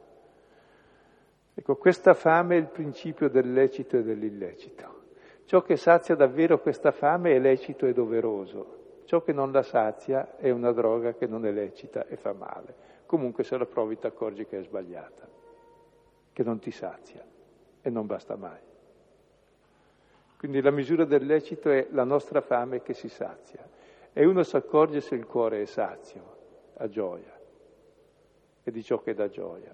[1.54, 5.02] Ecco, questa fame è il principio del lecito e dell'illecito.
[5.46, 10.38] Ciò che sazia davvero questa fame è lecito e doveroso, Ciò che non la sazia
[10.38, 12.74] è una droga che non è lecita e fa male.
[13.06, 15.28] Comunque se la provi ti accorgi che è sbagliata,
[16.34, 17.24] che non ti sazia
[17.82, 18.60] e non basta mai.
[20.38, 23.66] Quindi la misura del lecito è la nostra fame che si sazia
[24.12, 26.22] e uno si accorge se il cuore è sazio,
[26.78, 27.40] ha gioia
[28.64, 29.74] e di ciò che dà gioia.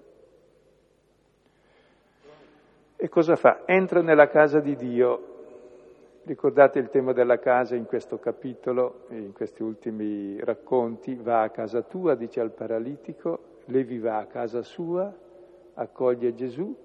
[2.95, 3.63] E cosa fa?
[3.65, 5.29] Entra nella casa di Dio
[6.29, 11.81] Ricordate il tema della casa in questo capitolo, in questi ultimi racconti, va a casa
[11.81, 15.11] tua, dice al paralitico, Levi va a casa sua,
[15.73, 16.75] accoglie Gesù,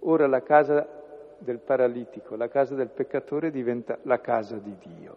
[0.00, 0.86] ora la casa
[1.38, 5.16] del paralitico, la casa del peccatore diventa la casa di Dio,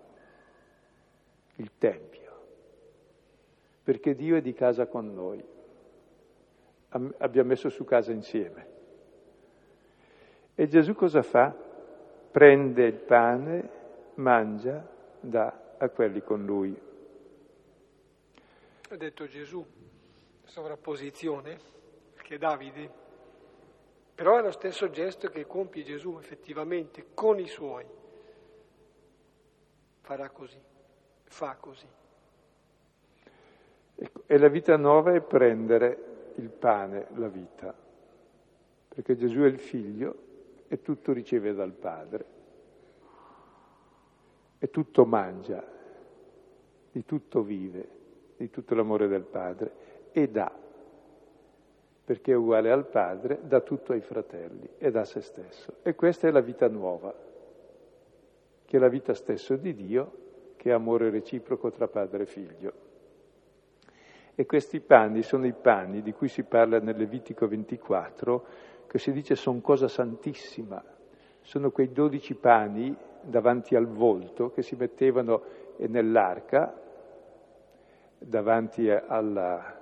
[1.55, 2.31] il Tempio,
[3.83, 5.43] perché Dio è di casa con noi,
[7.17, 8.73] abbiamo messo su casa insieme.
[10.55, 11.63] E Gesù cosa fa?
[12.35, 13.69] prende il pane,
[14.15, 14.85] mangia,
[15.21, 16.77] dà a quelli con lui.
[18.89, 19.65] Ha detto Gesù,
[20.43, 21.57] sovrapposizione,
[22.13, 22.91] perché Davide,
[24.15, 27.86] però è lo stesso gesto che compie Gesù effettivamente con i suoi.
[29.99, 30.60] Farà così,
[31.23, 31.88] fa così.
[33.97, 37.75] Ecco, e la vita nuova è prendere il pane, la vita,
[38.88, 40.15] perché Gesù è il figlio
[40.67, 42.34] e tutto riceve dal Padre.
[44.58, 45.63] E tutto mangia,
[46.91, 47.88] di tutto vive,
[48.38, 50.51] di tutto l'amore del Padre e dà,
[52.05, 55.77] perché è uguale al Padre, dà tutto ai fratelli e dà se stesso.
[55.81, 57.13] E questa è la vita nuova,
[58.63, 60.11] che è la vita stessa di Dio,
[60.55, 62.73] che è amore reciproco tra padre e figlio.
[64.35, 68.45] E questi panni sono i panni di cui si parla nel Levitico 24,
[68.85, 70.83] che si dice sono cosa santissima,
[71.41, 75.41] sono quei dodici pani davanti al volto che si mettevano
[75.77, 76.81] nell'arca
[78.17, 79.74] davanti, alla,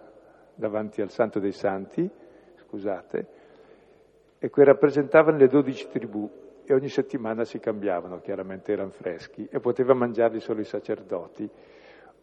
[0.55, 2.09] davanti al Santo dei Santi,
[2.55, 3.27] scusate,
[4.39, 6.29] e che rappresentavano le dodici tribù
[6.65, 11.49] e ogni settimana si cambiavano, chiaramente erano freschi e poteva mangiarli solo i sacerdoti.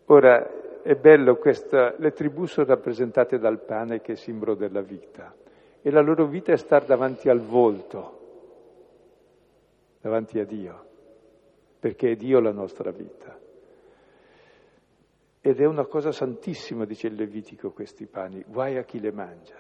[0.06, 5.34] Ora è bello, questa, le tribù sono rappresentate dal pane che è simbolo della vita
[5.82, 8.18] e la loro vita è stare davanti al volto,
[10.00, 10.84] davanti a Dio,
[11.78, 13.38] perché è Dio la nostra vita.
[15.42, 19.56] Ed è una cosa santissima, dice il Levitico, questi pani, guai a chi le mangia.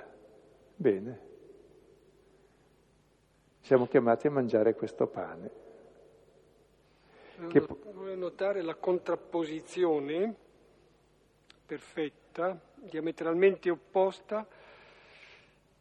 [0.76, 1.20] Bene,
[3.60, 5.50] siamo chiamati a mangiare questo pane.
[7.48, 7.60] Che...
[7.60, 10.34] Vorrei notare la contrapposizione
[11.64, 14.46] perfetta, diametralmente opposta,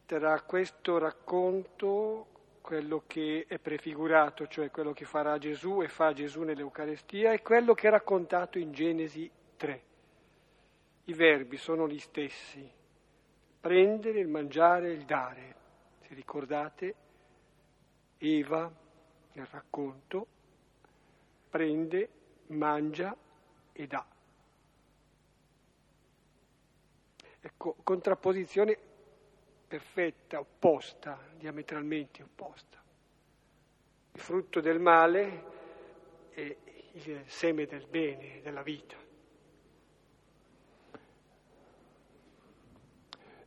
[0.06, 2.28] tra questo racconto,
[2.62, 7.74] quello che è prefigurato, cioè quello che farà Gesù e fa Gesù nell'Eucarestia, e quello
[7.74, 9.88] che è raccontato in Genesi 3.
[11.10, 12.72] I verbi sono gli stessi,
[13.60, 15.56] prendere, il mangiare, il dare.
[16.02, 16.96] Se ricordate,
[18.20, 18.72] Eva
[19.32, 20.28] nel racconto
[21.50, 22.10] prende,
[22.50, 23.18] mangia
[23.72, 24.06] e dà.
[27.42, 28.78] Ecco, contrapposizione
[29.68, 32.80] perfetta, opposta, diametralmente opposta.
[34.14, 35.44] Il frutto del male
[36.30, 36.56] è
[36.92, 39.08] il seme del bene, della vita.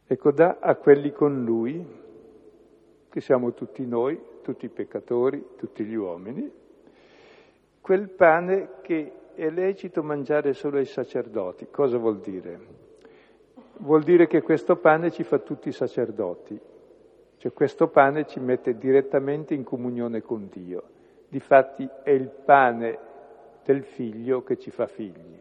[0.06, 2.00] Ecco, dà a quelli con lui,
[3.08, 6.50] che siamo tutti noi, tutti i peccatori, tutti gli uomini,
[7.80, 11.68] quel pane che è lecito mangiare solo ai sacerdoti.
[11.70, 12.80] Cosa vuol dire?
[13.78, 16.60] Vuol dire che questo pane ci fa tutti i sacerdoti,
[17.38, 20.82] cioè questo pane ci mette direttamente in comunione con Dio.
[21.28, 22.98] Difatti è il pane
[23.64, 25.40] del figlio che ci fa figli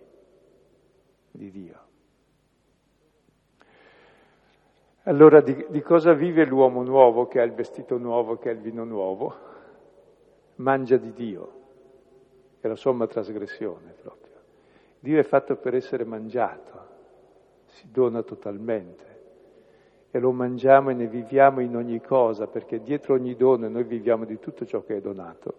[1.32, 1.91] di Dio.
[5.06, 8.60] Allora di, di, cosa vive l'uomo nuovo che ha il vestito nuovo, che ha il
[8.60, 9.34] vino nuovo?
[10.58, 11.52] Mangia di Dio,
[12.60, 14.36] è la somma trasgressione proprio.
[15.00, 16.88] Dio è fatto per essere mangiato,
[17.66, 19.10] si dona totalmente
[20.12, 24.26] e lo mangiamo e ne viviamo in ogni cosa, perché dietro ogni dono noi viviamo
[24.26, 25.56] di tutto ciò che è donato.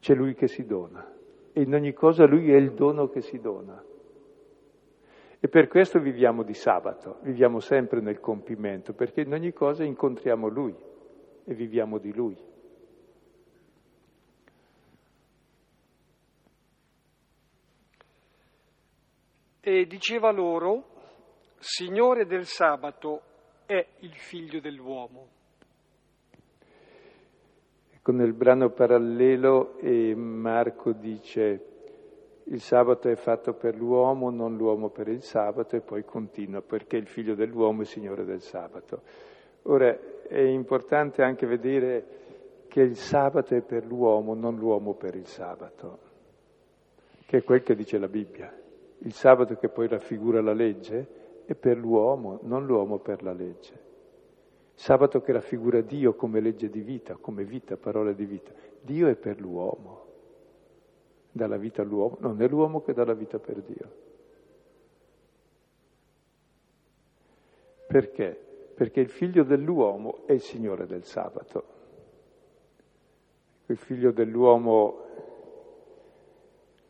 [0.00, 1.08] C'è Lui che si dona
[1.52, 3.80] e in ogni cosa Lui è il dono che si dona.
[5.42, 10.48] E per questo viviamo di sabato, viviamo sempre nel compimento, perché in ogni cosa incontriamo
[10.48, 10.76] Lui
[11.44, 12.36] e viviamo di Lui.
[19.62, 20.84] E diceva loro,
[21.58, 23.22] Signore del sabato
[23.64, 25.28] è il figlio dell'uomo.
[27.92, 31.79] Ecco, nel brano parallelo eh, Marco dice
[32.50, 36.96] il sabato è fatto per l'uomo, non l'uomo per il sabato, e poi continua, perché
[36.96, 39.02] il figlio dell'uomo è Signore del sabato.
[39.62, 39.96] Ora,
[40.26, 42.18] è importante anche vedere
[42.66, 45.98] che il sabato è per l'uomo, non l'uomo per il sabato,
[47.26, 48.52] che è quel che dice la Bibbia.
[48.98, 53.88] Il sabato che poi raffigura la legge è per l'uomo, non l'uomo per la legge.
[54.74, 58.50] Sabato che raffigura Dio come legge di vita, come vita, parola di vita.
[58.80, 59.99] Dio è per l'uomo
[61.30, 64.08] dà la vita all'uomo, non è l'uomo che dà la vita per Dio.
[67.86, 68.38] Perché?
[68.74, 71.78] Perché il figlio dell'uomo è il Signore del sabato.
[73.66, 75.04] Il figlio dell'uomo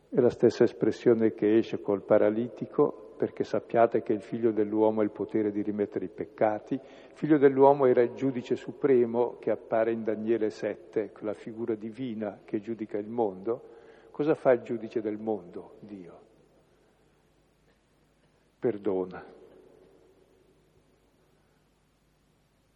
[0.09, 5.05] è la stessa espressione che esce col paralitico, perché sappiate che il figlio dell'uomo ha
[5.05, 6.75] il potere di rimettere i peccati.
[6.75, 6.81] Il
[7.13, 12.61] figlio dell'uomo era il giudice supremo che appare in Daniele 7, la figura divina che
[12.61, 13.79] giudica il mondo.
[14.21, 15.77] Cosa fa il giudice del mondo?
[15.79, 16.21] Dio.
[18.59, 19.25] Perdona.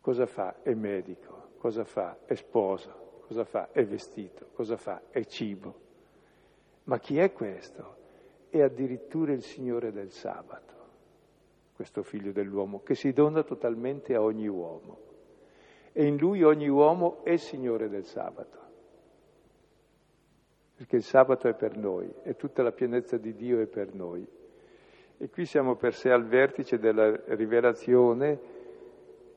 [0.00, 0.62] Cosa fa?
[0.62, 1.50] È medico.
[1.58, 2.16] Cosa fa?
[2.24, 3.20] È sposo.
[3.26, 3.68] Cosa fa?
[3.72, 4.46] È vestito.
[4.54, 5.02] Cosa fa?
[5.10, 5.74] È cibo.
[6.84, 7.96] Ma chi è questo?
[8.48, 10.74] È addirittura il Signore del sabato,
[11.76, 14.98] questo figlio dell'uomo, che si dona totalmente a ogni uomo.
[15.92, 18.63] E in lui ogni uomo è Signore del sabato
[20.76, 24.26] perché il sabato è per noi e tutta la pienezza di Dio è per noi.
[25.16, 28.40] E qui siamo per sé al vertice della rivelazione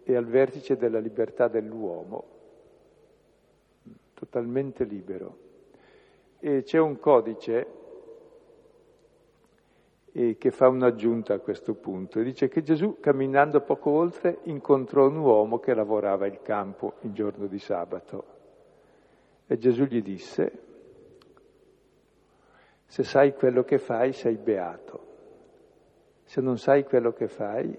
[0.03, 2.23] e al vertice della libertà dell'uomo,
[4.13, 5.37] totalmente libero.
[6.39, 7.67] E c'è un codice
[10.11, 12.21] che fa un'aggiunta a questo punto.
[12.21, 17.45] Dice che Gesù, camminando poco oltre, incontrò un uomo che lavorava il campo il giorno
[17.45, 18.25] di sabato.
[19.45, 20.66] E Gesù gli disse,
[22.87, 25.05] se sai quello che fai, sei beato.
[26.23, 27.77] Se non sai quello che fai,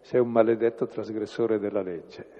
[0.00, 2.36] sei un maledetto trasgressore della legge.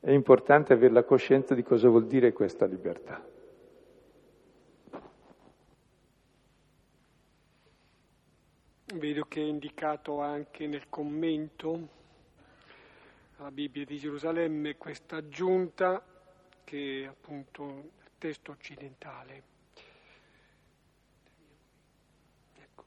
[0.00, 3.22] È importante avere la coscienza di cosa vuol dire questa libertà.
[8.94, 11.99] Vedo che è indicato anche nel commento
[13.40, 16.02] alla Bibbia di Gerusalemme questa aggiunta
[16.62, 17.64] che è appunto
[18.02, 19.42] il testo occidentale.
[22.58, 22.84] Ecco.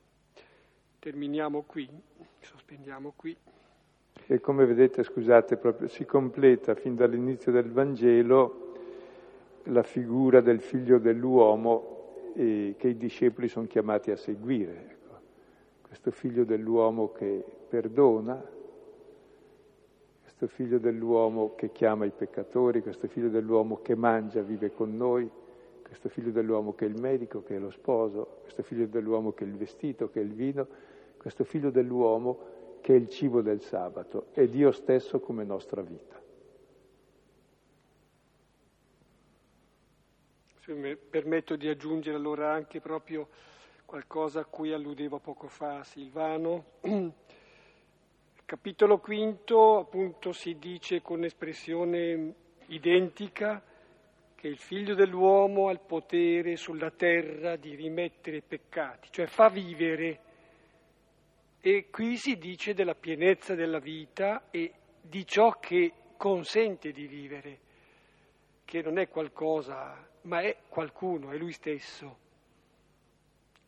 [0.99, 1.89] Terminiamo qui,
[2.39, 3.35] sospendiamo qui.
[4.27, 8.59] E come vedete, scusate, proprio si completa fin dall'inizio del Vangelo
[9.63, 14.87] la figura del figlio dell'uomo eh, che i discepoli sono chiamati a seguire.
[14.91, 15.19] Ecco.
[15.81, 18.61] Questo figlio dell'uomo che perdona,
[20.43, 25.29] questo figlio dell'uomo che chiama i peccatori, questo figlio dell'uomo che mangia, vive con noi,
[25.81, 29.45] questo figlio dell'uomo che è il medico, che è lo sposo, questo figlio dell'uomo che
[29.45, 30.67] è il vestito, che è il vino,
[31.15, 36.21] questo figlio dell'uomo che è il cibo del sabato, è Dio stesso come nostra vita.
[40.59, 43.29] Se mi permetto di aggiungere allora anche proprio
[43.85, 46.65] qualcosa a cui alludeva poco fa Silvano.
[48.53, 52.35] Capitolo quinto, appunto, si dice con espressione
[52.67, 53.59] identica
[54.35, 59.49] che il figlio dell'uomo ha il potere sulla terra di rimettere i peccati, cioè fa
[59.49, 60.19] vivere.
[61.61, 67.59] E qui si dice della pienezza della vita e di ciò che consente di vivere,
[68.65, 72.17] che non è qualcosa, ma è qualcuno, è lui stesso.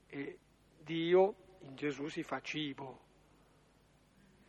[0.06, 0.38] E
[0.78, 3.05] Dio in Gesù si fa cibo,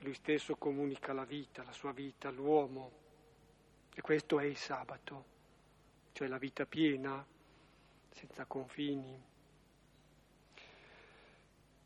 [0.06, 2.90] lui stesso comunica la vita, la sua vita all'uomo.
[3.94, 5.34] E questo è il sabato
[6.16, 7.22] cioè la vita piena,
[8.08, 9.22] senza confini.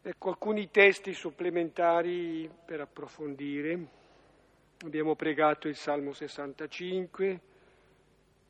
[0.03, 3.87] Ecco alcuni testi supplementari per approfondire.
[4.85, 7.41] Abbiamo pregato il Salmo 65,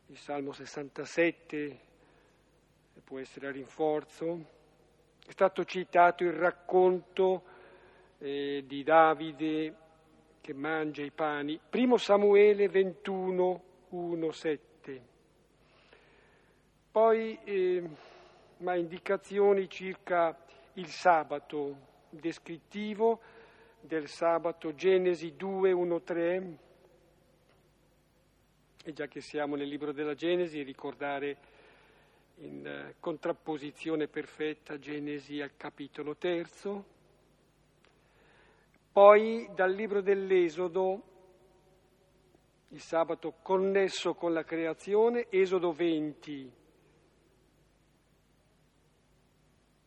[0.09, 1.81] il Salmo 67
[3.03, 4.45] può essere a rinforzo.
[5.27, 7.45] È stato citato il racconto
[8.21, 9.75] eh, di Davide
[10.41, 11.59] che mangia i pani.
[11.68, 15.03] Primo Samuele 21, 1, 7.
[16.91, 17.89] Poi eh,
[18.59, 20.37] ma indicazioni circa
[20.75, 23.21] il sabato, descrittivo
[23.81, 26.59] del sabato Genesi 2, 1, 3.
[28.83, 31.37] E già che siamo nel libro della Genesi, ricordare
[32.37, 36.99] in eh, contrapposizione perfetta Genesi al capitolo terzo.
[38.93, 41.03] Poi dal libro dell'Esodo,
[42.70, 46.53] il sabato connesso con la creazione, Esodo 20,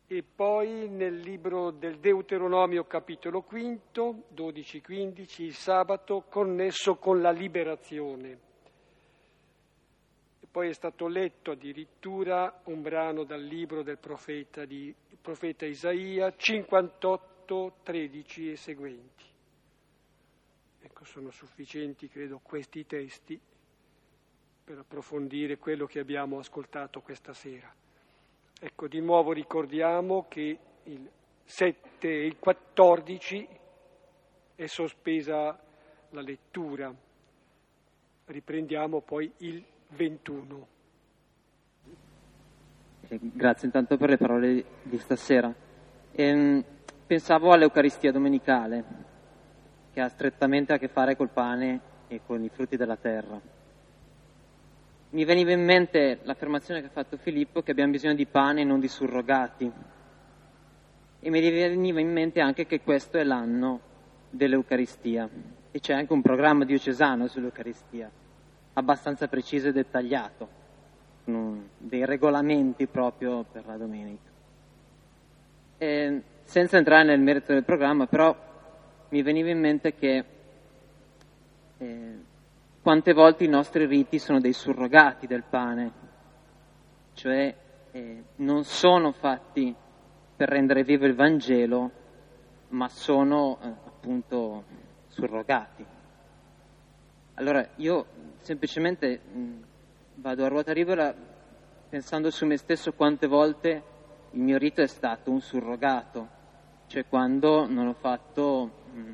[0.07, 8.39] e poi nel libro del Deuteronomio capitolo quinto, 12-15, il sabato connesso con la liberazione.
[10.39, 16.33] E poi è stato letto addirittura un brano dal libro del profeta, di, profeta Isaia,
[16.33, 19.23] 58, 13 e seguenti.
[20.81, 23.39] Ecco, sono sufficienti, credo, questi testi
[24.63, 27.71] per approfondire quello che abbiamo ascoltato questa sera.
[28.59, 31.09] Ecco, di nuovo ricordiamo che il
[31.43, 33.47] 7 e il 14
[34.55, 35.59] è sospesa
[36.09, 36.93] la lettura.
[38.25, 40.67] Riprendiamo poi il 21.
[43.09, 45.53] Eh, grazie intanto per le parole di stasera.
[46.13, 46.63] Ehm,
[47.05, 48.83] pensavo all'Eucaristia domenicale,
[49.93, 53.61] che ha strettamente a che fare col pane e con i frutti della terra
[55.13, 58.63] mi veniva in mente l'affermazione che ha fatto Filippo che abbiamo bisogno di pane e
[58.63, 59.71] non di surrogati.
[61.19, 63.79] E mi veniva in mente anche che questo è l'anno
[64.29, 65.29] dell'Eucaristia
[65.71, 68.09] e c'è anche un programma diocesano sull'Eucaristia,
[68.73, 70.61] abbastanza preciso e dettagliato,
[71.77, 74.31] dei regolamenti proprio per la domenica.
[75.77, 76.21] E
[76.53, 78.37] senza entrare nel merito del programma, però
[79.09, 80.23] mi veniva in mente che
[81.79, 82.19] eh,
[82.79, 85.91] quante volte i nostri riti sono dei surrogati del pane,
[87.15, 87.55] cioè
[87.89, 89.75] eh, non sono fatti
[90.35, 91.91] per rendere vivo il Vangelo,
[92.67, 94.63] ma sono eh, appunto
[95.07, 95.83] surrogati.
[97.33, 98.05] Allora io
[98.41, 99.51] semplicemente mh,
[100.17, 101.15] vado a ruota libera
[101.89, 103.83] pensando su me stesso quante volte
[104.29, 106.41] il mio rito è stato un surrogato,
[106.93, 109.11] cioè quando non ho fatto, mh,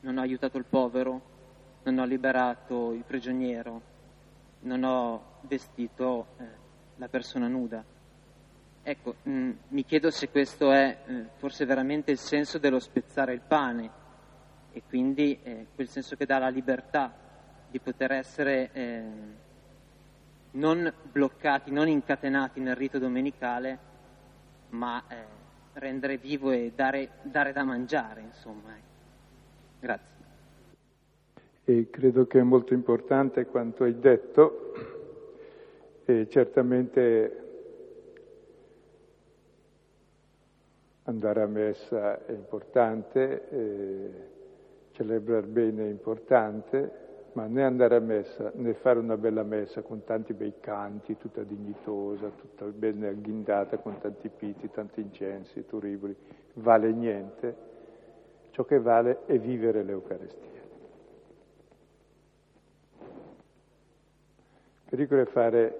[0.00, 1.20] non ho aiutato il povero,
[1.82, 3.82] non ho liberato il prigioniero,
[4.60, 6.44] non ho vestito eh,
[6.96, 7.84] la persona nuda.
[8.82, 13.42] Ecco, mm, mi chiedo se questo è eh, forse veramente il senso dello spezzare il
[13.46, 13.90] pane
[14.72, 17.12] e quindi eh, quel senso che dà la libertà
[17.68, 18.70] di poter essere
[20.52, 23.78] non bloccati, non incatenati nel rito domenicale,
[24.70, 25.04] ma
[25.76, 28.74] rendere vivo e dare, dare da mangiare, insomma.
[28.76, 28.84] Ecco.
[29.80, 30.14] Grazie
[31.68, 34.72] e credo che è molto importante quanto hai detto
[36.04, 37.42] e certamente
[41.02, 43.48] andare a messa è importante,
[44.92, 47.05] celebrare bene è importante,
[47.36, 51.42] ma né andare a messa né fare una bella messa con tanti bei canti, tutta
[51.42, 56.16] dignitosa, tutta ben agghindata, con tanti piti, tanti incensi, turiboli,
[56.54, 57.74] vale niente.
[58.50, 60.54] Ciò che vale è vivere l'Eucaristia.
[64.88, 65.78] pericolo è fare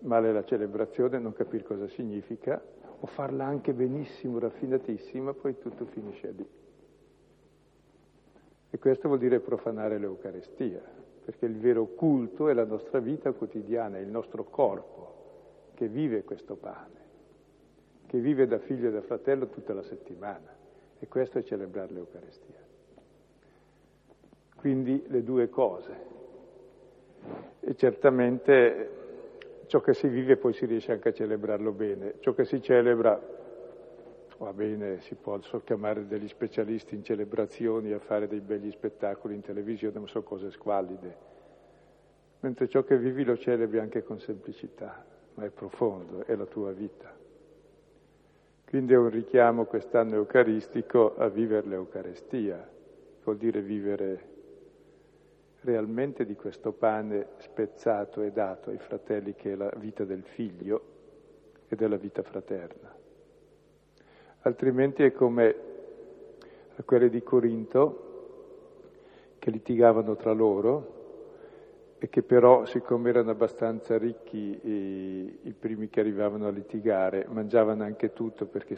[0.00, 2.62] male la celebrazione, non capire cosa significa,
[3.00, 6.48] o farla anche benissimo, raffinatissima, poi tutto finisce lì.
[8.70, 10.82] E questo vuol dire profanare l'Eucarestia,
[11.24, 15.14] perché il vero culto è la nostra vita quotidiana, è il nostro corpo
[15.74, 17.00] che vive questo pane,
[18.06, 20.54] che vive da figlio e da fratello tutta la settimana.
[20.98, 22.64] E questo è celebrare l'Eucarestia.
[24.56, 26.14] Quindi le due cose,
[27.60, 28.90] e certamente
[29.66, 32.14] ciò che si vive poi si riesce anche a celebrarlo bene.
[32.20, 33.20] Ciò che si celebra,
[34.38, 39.40] va bene, si può chiamare degli specialisti in celebrazioni, a fare dei begli spettacoli in
[39.40, 41.16] televisione, ma sono cose squallide.
[42.40, 46.72] Mentre ciò che vivi lo celebri anche con semplicità, ma è profondo, è la tua
[46.72, 47.14] vita.
[48.68, 52.68] Quindi è un richiamo quest'anno eucaristico a vivere l'Eucarestia,
[53.22, 54.34] vuol dire vivere
[55.60, 60.94] realmente di questo pane spezzato e dato ai fratelli che è la vita del figlio
[61.68, 62.95] e della vita fraterna.
[64.46, 65.54] Altrimenti è come
[66.76, 68.04] a quelli di Corinto
[69.40, 70.94] che litigavano tra loro
[71.98, 77.82] e che però, siccome erano abbastanza ricchi i, i, primi che arrivavano a litigare, mangiavano
[77.82, 78.76] anche tutto perché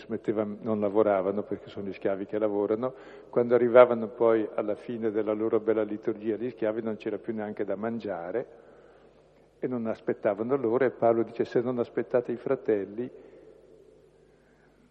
[0.63, 2.95] non lavoravano, perché sono gli schiavi che lavorano,
[3.29, 7.67] quando arrivavano poi alla fine della loro bella liturgia gli schiavi non c'era più neanche
[7.67, 8.47] da mangiare
[9.59, 13.11] e non aspettavano loro e Paolo dice se non aspettate i fratelli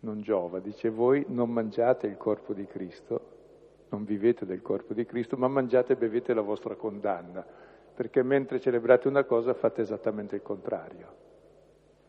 [0.02, 3.36] non giova, dice voi non mangiate il corpo di Cristo,
[3.90, 7.46] non vivete del corpo di Cristo, ma mangiate e bevete la vostra condanna
[7.98, 11.06] perché mentre celebrate una cosa fate esattamente il contrario.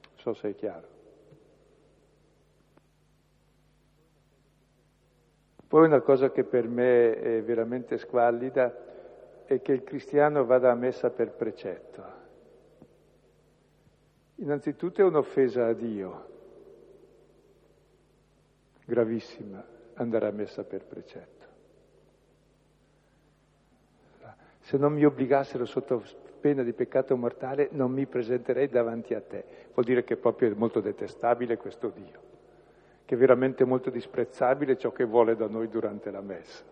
[0.03, 0.87] Non so se è chiaro.
[5.67, 10.75] Poi una cosa che per me è veramente squallida è che il cristiano vada a
[10.75, 12.05] messa per precetto.
[14.35, 16.29] Innanzitutto è un'offesa a Dio,
[18.89, 19.63] gravissima,
[19.95, 21.47] andare a messa per precetto.
[24.61, 26.03] Se non mi obbligassero sotto
[26.41, 29.45] pena di peccato mortale non mi presenterei davanti a te.
[29.75, 32.21] Vuol dire che proprio è molto detestabile questo Dio,
[33.05, 36.65] che è veramente molto disprezzabile ciò che vuole da noi durante la messa.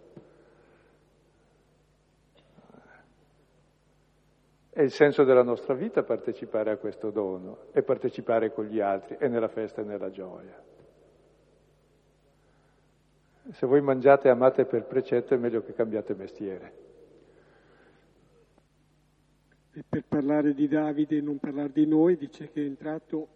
[4.71, 9.17] È il senso della nostra vita partecipare a questo dono e partecipare con gli altri
[9.19, 10.76] e nella festa e nella gioia.
[13.53, 16.85] Se voi mangiate e amate per precetto è meglio che cambiate mestiere.
[19.73, 23.29] E per parlare di Davide e non parlare di noi, dice che è entrato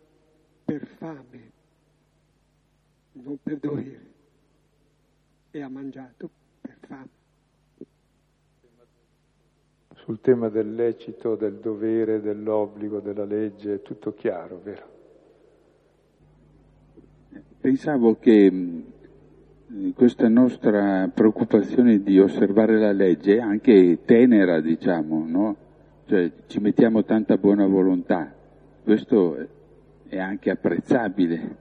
[0.65, 1.51] per fame,
[3.13, 4.07] non per dovere,
[5.51, 6.31] e ha mangiato
[6.61, 7.09] per fame.
[9.97, 14.99] Sul tema del lecito, del dovere, dell'obbligo, della legge, è tutto chiaro, vero?
[17.61, 18.51] Pensavo che
[19.95, 25.57] questa nostra preoccupazione di osservare la legge è anche tenera, diciamo, no?
[26.07, 28.33] cioè ci mettiamo tanta buona volontà,
[28.83, 29.47] questo
[30.09, 31.57] è anche apprezzabile,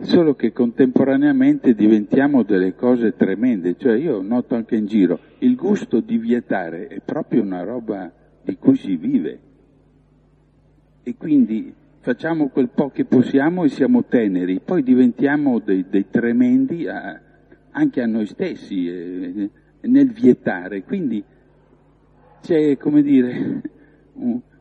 [0.00, 6.00] solo che contemporaneamente diventiamo delle cose tremende, cioè io noto anche in giro, il gusto
[6.00, 8.10] di vietare è proprio una roba
[8.42, 9.38] di cui si vive.
[11.02, 16.86] E quindi facciamo quel po' che possiamo e siamo teneri, poi diventiamo dei, dei tremendi
[16.86, 17.20] a,
[17.70, 21.22] anche a noi stessi eh, nel vietare, quindi
[22.40, 23.60] c'è, come dire,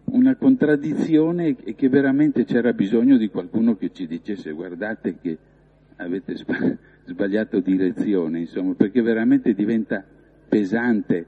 [0.06, 5.38] una contraddizione e che veramente c'era bisogno di qualcuno che ci dicesse guardate che
[5.98, 6.36] avete
[7.06, 10.04] sbagliato direzione, insomma, perché veramente diventa
[10.48, 11.26] pesante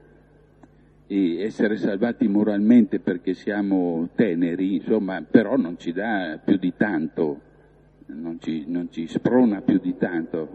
[1.12, 7.40] e essere salvati moralmente perché siamo teneri, insomma, però non ci dà più di tanto,
[8.06, 10.48] non ci, non ci sprona più di tanto,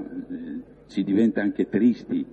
[0.85, 2.25] si diventa anche tristi.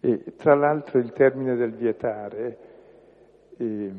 [0.00, 2.58] E tra l'altro il termine del vietare
[3.56, 3.92] eh,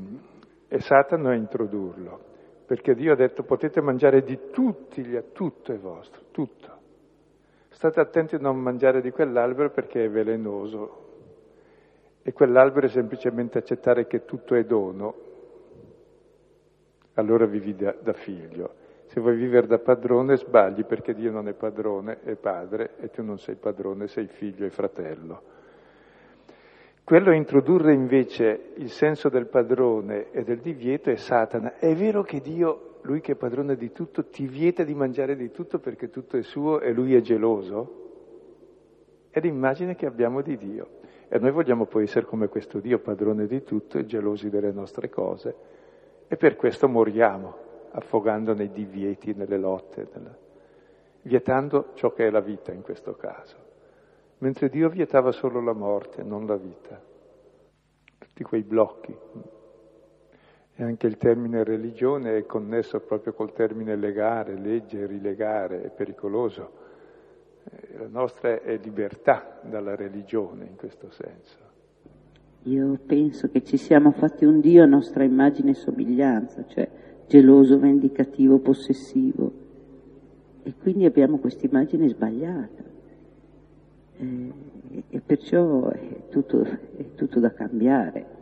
[0.68, 2.20] è Satana a introdurlo,
[2.66, 6.74] perché Dio ha detto potete mangiare di tutti, gli, tutto è vostro, tutto.
[7.70, 11.04] State attenti a non mangiare di quell'albero perché è velenoso
[12.28, 15.14] e quell'albero è semplicemente accettare che tutto è dono,
[17.14, 18.74] allora vivi da, da figlio.
[19.06, 23.22] Se vuoi vivere da padrone sbagli perché Dio non è padrone, è padre e tu
[23.22, 25.42] non sei padrone, sei figlio e fratello.
[27.04, 31.78] Quello a introdurre invece il senso del padrone e del divieto è Satana.
[31.78, 35.52] È vero che Dio, lui che è padrone di tutto, ti vieta di mangiare di
[35.52, 38.02] tutto perché tutto è suo e lui è geloso?
[39.30, 41.04] È l'immagine che abbiamo di Dio.
[41.28, 45.10] E noi vogliamo poi essere come questo Dio, padrone di tutto e gelosi delle nostre
[45.10, 45.56] cose.
[46.28, 47.56] E per questo moriamo,
[47.92, 50.36] affogando nei divieti, nelle lotte, nella...
[51.24, 53.66] vietando ciò che è la vita in questo caso
[54.40, 57.02] mentre Dio vietava solo la morte, non la vita.
[58.18, 59.16] Tutti quei blocchi.
[60.78, 66.84] E anche il termine religione è connesso proprio col termine legare, legge, rilegare, è pericoloso.
[67.70, 71.64] Eh, la nostra è libertà dalla religione in questo senso.
[72.64, 76.90] Io penso che ci siamo fatti un Dio a nostra immagine e somiglianza, cioè
[77.28, 79.52] geloso, vendicativo, possessivo.
[80.64, 82.84] E quindi abbiamo questa immagine sbagliata.
[84.18, 84.54] Eh,
[85.10, 88.36] e perciò è tutto, è tutto da cambiare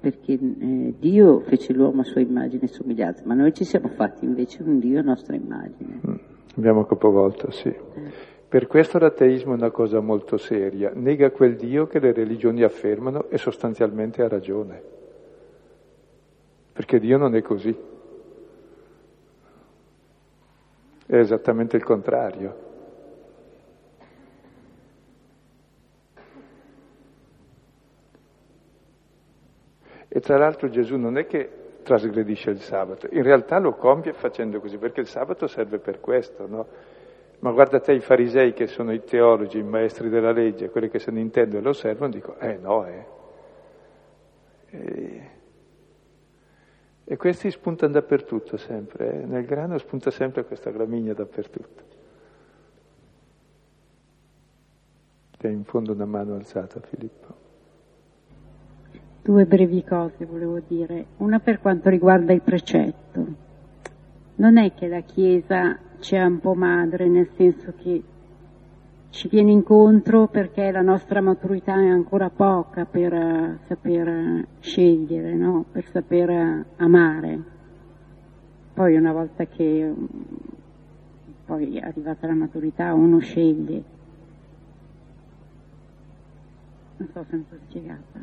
[0.00, 4.24] perché eh, Dio fece l'uomo a sua immagine e somiglianza, ma noi ci siamo fatti
[4.24, 6.00] invece un Dio a nostra immagine.
[6.06, 6.14] Mm,
[6.56, 7.68] abbiamo capovolto, sì.
[7.68, 8.36] Eh.
[8.48, 13.28] Per questo l'ateismo è una cosa molto seria, nega quel Dio che le religioni affermano
[13.28, 14.82] e sostanzialmente ha ragione,
[16.72, 17.76] perché Dio non è così,
[21.04, 22.66] è esattamente il contrario.
[30.08, 31.50] E tra l'altro Gesù non è che
[31.82, 36.46] trasgredisce il sabato, in realtà lo compie facendo così, perché il sabato serve per questo,
[36.46, 36.96] no?
[37.40, 40.98] Ma guarda te i farisei che sono i teologi, i maestri della legge, quelli che
[40.98, 43.06] se ne intendono e lo osservano, dicono, eh no, eh.
[44.70, 45.30] E,
[47.04, 49.24] e questi spuntano dappertutto sempre, eh?
[49.24, 51.82] nel grano spunta sempre questa gramigna dappertutto.
[55.38, 57.46] C'è in fondo una mano alzata, Filippo.
[59.22, 61.06] Due brevi cose volevo dire.
[61.18, 63.26] Una per quanto riguarda il precetto.
[64.34, 68.02] Non è che la Chiesa c'è un po' madre, nel senso che
[69.10, 75.34] ci viene incontro perché la nostra maturità è ancora poca per uh, saper uh, scegliere,
[75.34, 75.64] no?
[75.70, 77.42] per saper uh, amare.
[78.74, 80.08] Poi una volta che um,
[81.46, 83.82] poi è arrivata la maturità uno sceglie.
[86.98, 88.20] Non so se mi sono spiegata.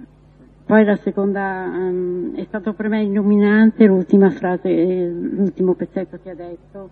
[0.65, 6.35] Poi la seconda, um, è stato per me illuminante l'ultima frase, l'ultimo pezzetto che ha
[6.35, 6.89] detto,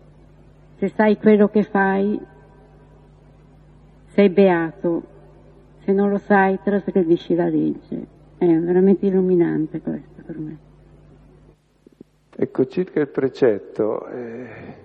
[0.76, 2.20] se sai quello che fai,
[4.08, 5.04] sei beato,
[5.80, 8.08] se non lo sai trasgredisci la legge.
[8.38, 10.58] È veramente illuminante questo per me.
[12.36, 14.76] Ecco, circa il precetto, eh,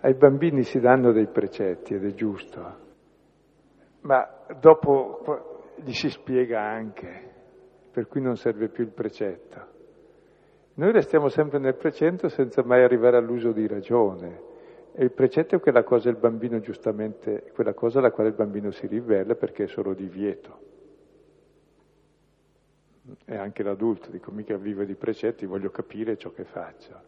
[0.00, 2.76] ai bambini si danno dei precetti ed è giusto,
[4.00, 4.26] ma
[4.58, 7.28] dopo gli si spiega anche
[7.92, 9.66] per cui non serve più il precetto.
[10.74, 14.40] Noi restiamo sempre nel precetto senza mai arrivare all'uso di ragione.
[15.00, 19.62] E il precetto è quella cosa, quella cosa alla quale il bambino si rivela perché
[19.62, 20.58] è solo divieto.
[23.24, 27.00] E anche l'adulto, dico mica vivo di precetti, voglio capire ciò che faccio.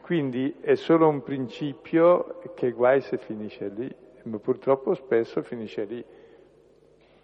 [0.00, 6.02] Quindi è solo un principio che guai se finisce lì, ma purtroppo spesso finisce lì.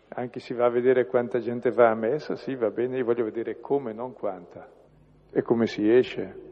[0.08, 3.24] Anche si va a vedere quanta gente va a messa, sì, va bene, io voglio
[3.24, 4.70] vedere come, non quanta.
[5.30, 6.47] E come si esce.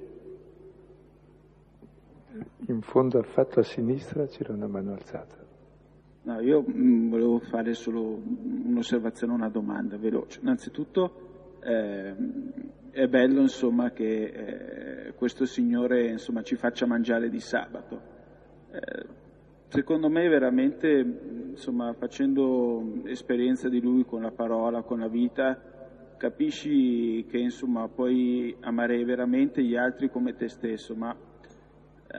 [2.67, 5.37] In fondo al fatto a sinistra c'era una mano alzata.
[6.23, 10.41] No, io mh, mm, volevo fare solo un'osservazione, una domanda veloce.
[10.41, 12.15] Innanzitutto eh,
[12.91, 14.25] è bello insomma, che
[15.07, 18.01] eh, questo Signore insomma, ci faccia mangiare di sabato.
[18.71, 19.25] Eh,
[19.69, 20.89] Secondo me veramente,
[21.51, 25.61] insomma, facendo esperienza di lui con la parola, con la vita,
[26.17, 31.15] capisci che insomma puoi amare veramente gli altri come te stesso, ma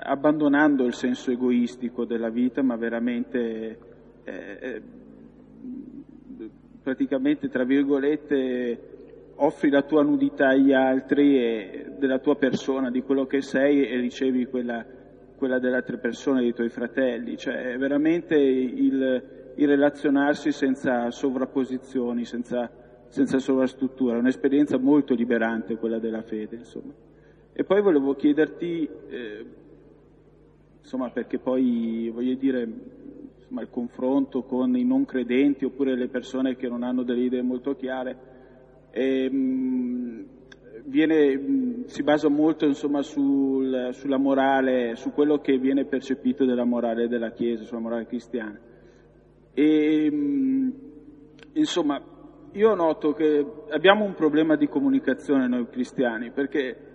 [0.01, 3.77] abbandonando il senso egoistico della vita, ma veramente
[4.23, 4.81] eh, eh,
[6.81, 8.95] praticamente, tra virgolette,
[9.35, 13.99] offri la tua nudità agli altri e della tua persona, di quello che sei e
[13.99, 14.85] ricevi quella
[15.37, 22.25] quella delle altre persone, dei tuoi fratelli, cioè è veramente il, il relazionarsi senza sovrapposizioni,
[22.25, 22.69] senza,
[23.07, 26.91] senza sovrastruttura, è un'esperienza molto liberante quella della fede, insomma.
[27.53, 29.45] E poi volevo chiederti, eh,
[30.87, 32.65] insomma, perché poi voglio dire,
[33.35, 37.41] insomma, il confronto con i non credenti oppure le persone che non hanno delle idee
[37.41, 38.17] molto chiare,
[38.91, 40.25] ehm,
[40.85, 47.09] viene, si basa molto insomma, sul, sulla morale, su quello che viene percepito della morale
[47.09, 48.57] della Chiesa, sulla morale cristiana.
[49.53, 50.11] E,
[51.51, 52.01] insomma,
[52.53, 56.86] io noto che abbiamo un problema di comunicazione noi cristiani, perché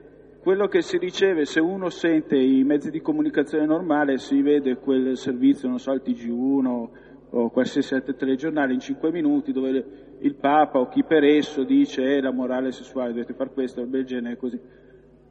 [0.43, 5.16] quello che si riceve, se uno sente i mezzi di comunicazione normale, si vede quel
[5.16, 6.88] servizio, non so, il TG1
[7.30, 9.84] o qualsiasi altro telegiornale in cinque minuti dove
[10.18, 14.05] il Papa o chi per esso dice eh, la morale sessuale dovete fare questo, del
[14.05, 14.59] genere così.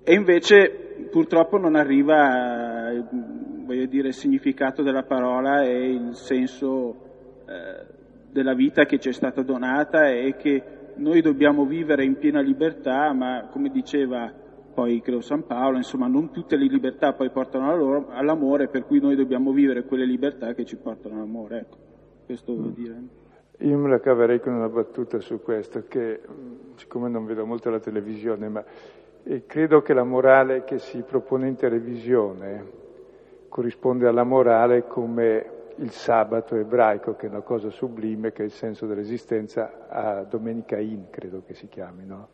[0.01, 0.69] E invece
[1.11, 2.89] purtroppo non arriva,
[3.65, 6.95] voglio dire, il significato della parola e il senso
[7.45, 7.85] eh,
[8.31, 10.63] della vita che ci è stata donata e che
[10.95, 14.39] noi dobbiamo vivere in piena libertà, ma come diceva
[14.73, 19.15] poi credo San Paolo, insomma non tutte le libertà poi portano all'amore, per cui noi
[19.15, 21.59] dobbiamo vivere quelle libertà che ci portano all'amore.
[21.59, 21.77] Ecco
[22.25, 22.95] questo vuol dire.
[23.59, 26.21] Io me la caverei con una battuta su questo, che
[26.75, 28.63] siccome non vedo molto la televisione, ma
[29.23, 32.79] E credo che la morale che si propone in televisione
[33.49, 38.51] corrisponde alla morale come il sabato ebraico, che è una cosa sublime, che è il
[38.51, 42.27] senso dell'esistenza, a Domenica In, credo che si chiami, no?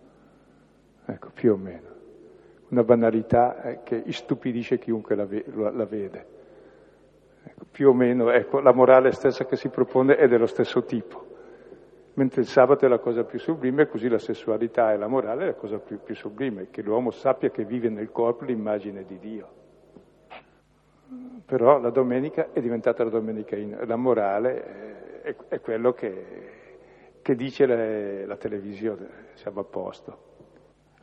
[1.05, 1.96] Ecco, più o meno.
[2.69, 6.25] Una banalità eh, che istupidisce chiunque la, ve- la vede.
[7.43, 11.25] Ecco, più o meno, ecco, la morale stessa che si propone è dello stesso tipo.
[12.15, 15.45] Mentre il sabato è la cosa più sublime, così la sessualità e la morale è
[15.47, 19.47] la cosa più, più sublime, che l'uomo sappia che vive nel corpo l'immagine di Dio.
[21.45, 23.77] Però la domenica è diventata la domenica in...
[23.85, 26.25] La morale è, è quello che,
[27.21, 30.26] che dice le, la televisione, siamo a posto.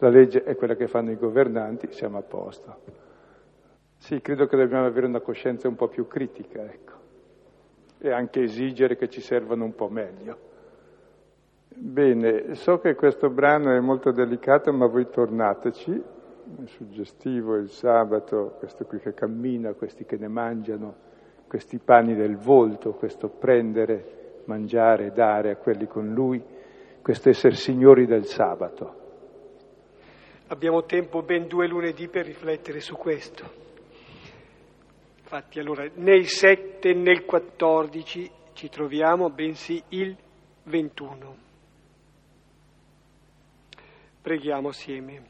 [0.05, 2.77] La legge è quella che fanno i governanti, siamo a posto.
[3.97, 6.93] Sì, credo che dobbiamo avere una coscienza un po' più critica, ecco,
[8.01, 10.37] e anche esigere che ci servano un po' meglio.
[11.75, 18.57] Bene, so che questo brano è molto delicato, ma voi tornateci, è suggestivo il sabato,
[18.59, 20.97] questo qui che cammina, questi che ne mangiano,
[21.49, 26.45] questi pani del volto, questo prendere, mangiare, dare a quelli con lui,
[27.01, 29.01] questo essere signori del sabato.
[30.49, 33.63] Abbiamo tempo ben due lunedì per riflettere su questo.
[35.19, 40.17] Infatti allora né il 7 né il 14 ci troviamo, bensì il
[40.65, 41.37] 21.
[44.21, 45.23] Preghiamo assieme.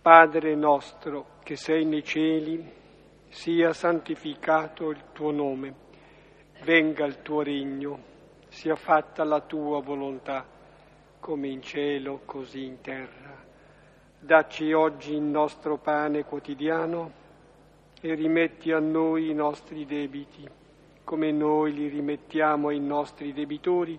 [0.00, 2.64] Padre nostro che sei nei cieli,
[3.28, 5.74] sia santificato il tuo nome,
[6.64, 8.02] venga il tuo regno,
[8.48, 10.46] sia fatta la tua volontà,
[11.18, 13.50] come in cielo, così in terra.
[14.24, 17.10] Dacci oggi il nostro pane quotidiano
[18.00, 20.48] e rimetti a noi i nostri debiti,
[21.02, 23.98] come noi li rimettiamo ai nostri debitori,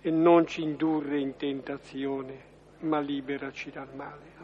[0.00, 2.40] e non ci indurre in tentazione,
[2.80, 4.34] ma liberaci dal male.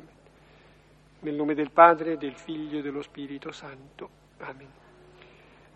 [1.18, 4.08] Nel nome del Padre, del Figlio e dello Spirito Santo.
[4.38, 4.70] Amen.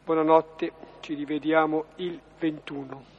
[0.05, 3.16] Buonanotte, ci rivediamo il 21.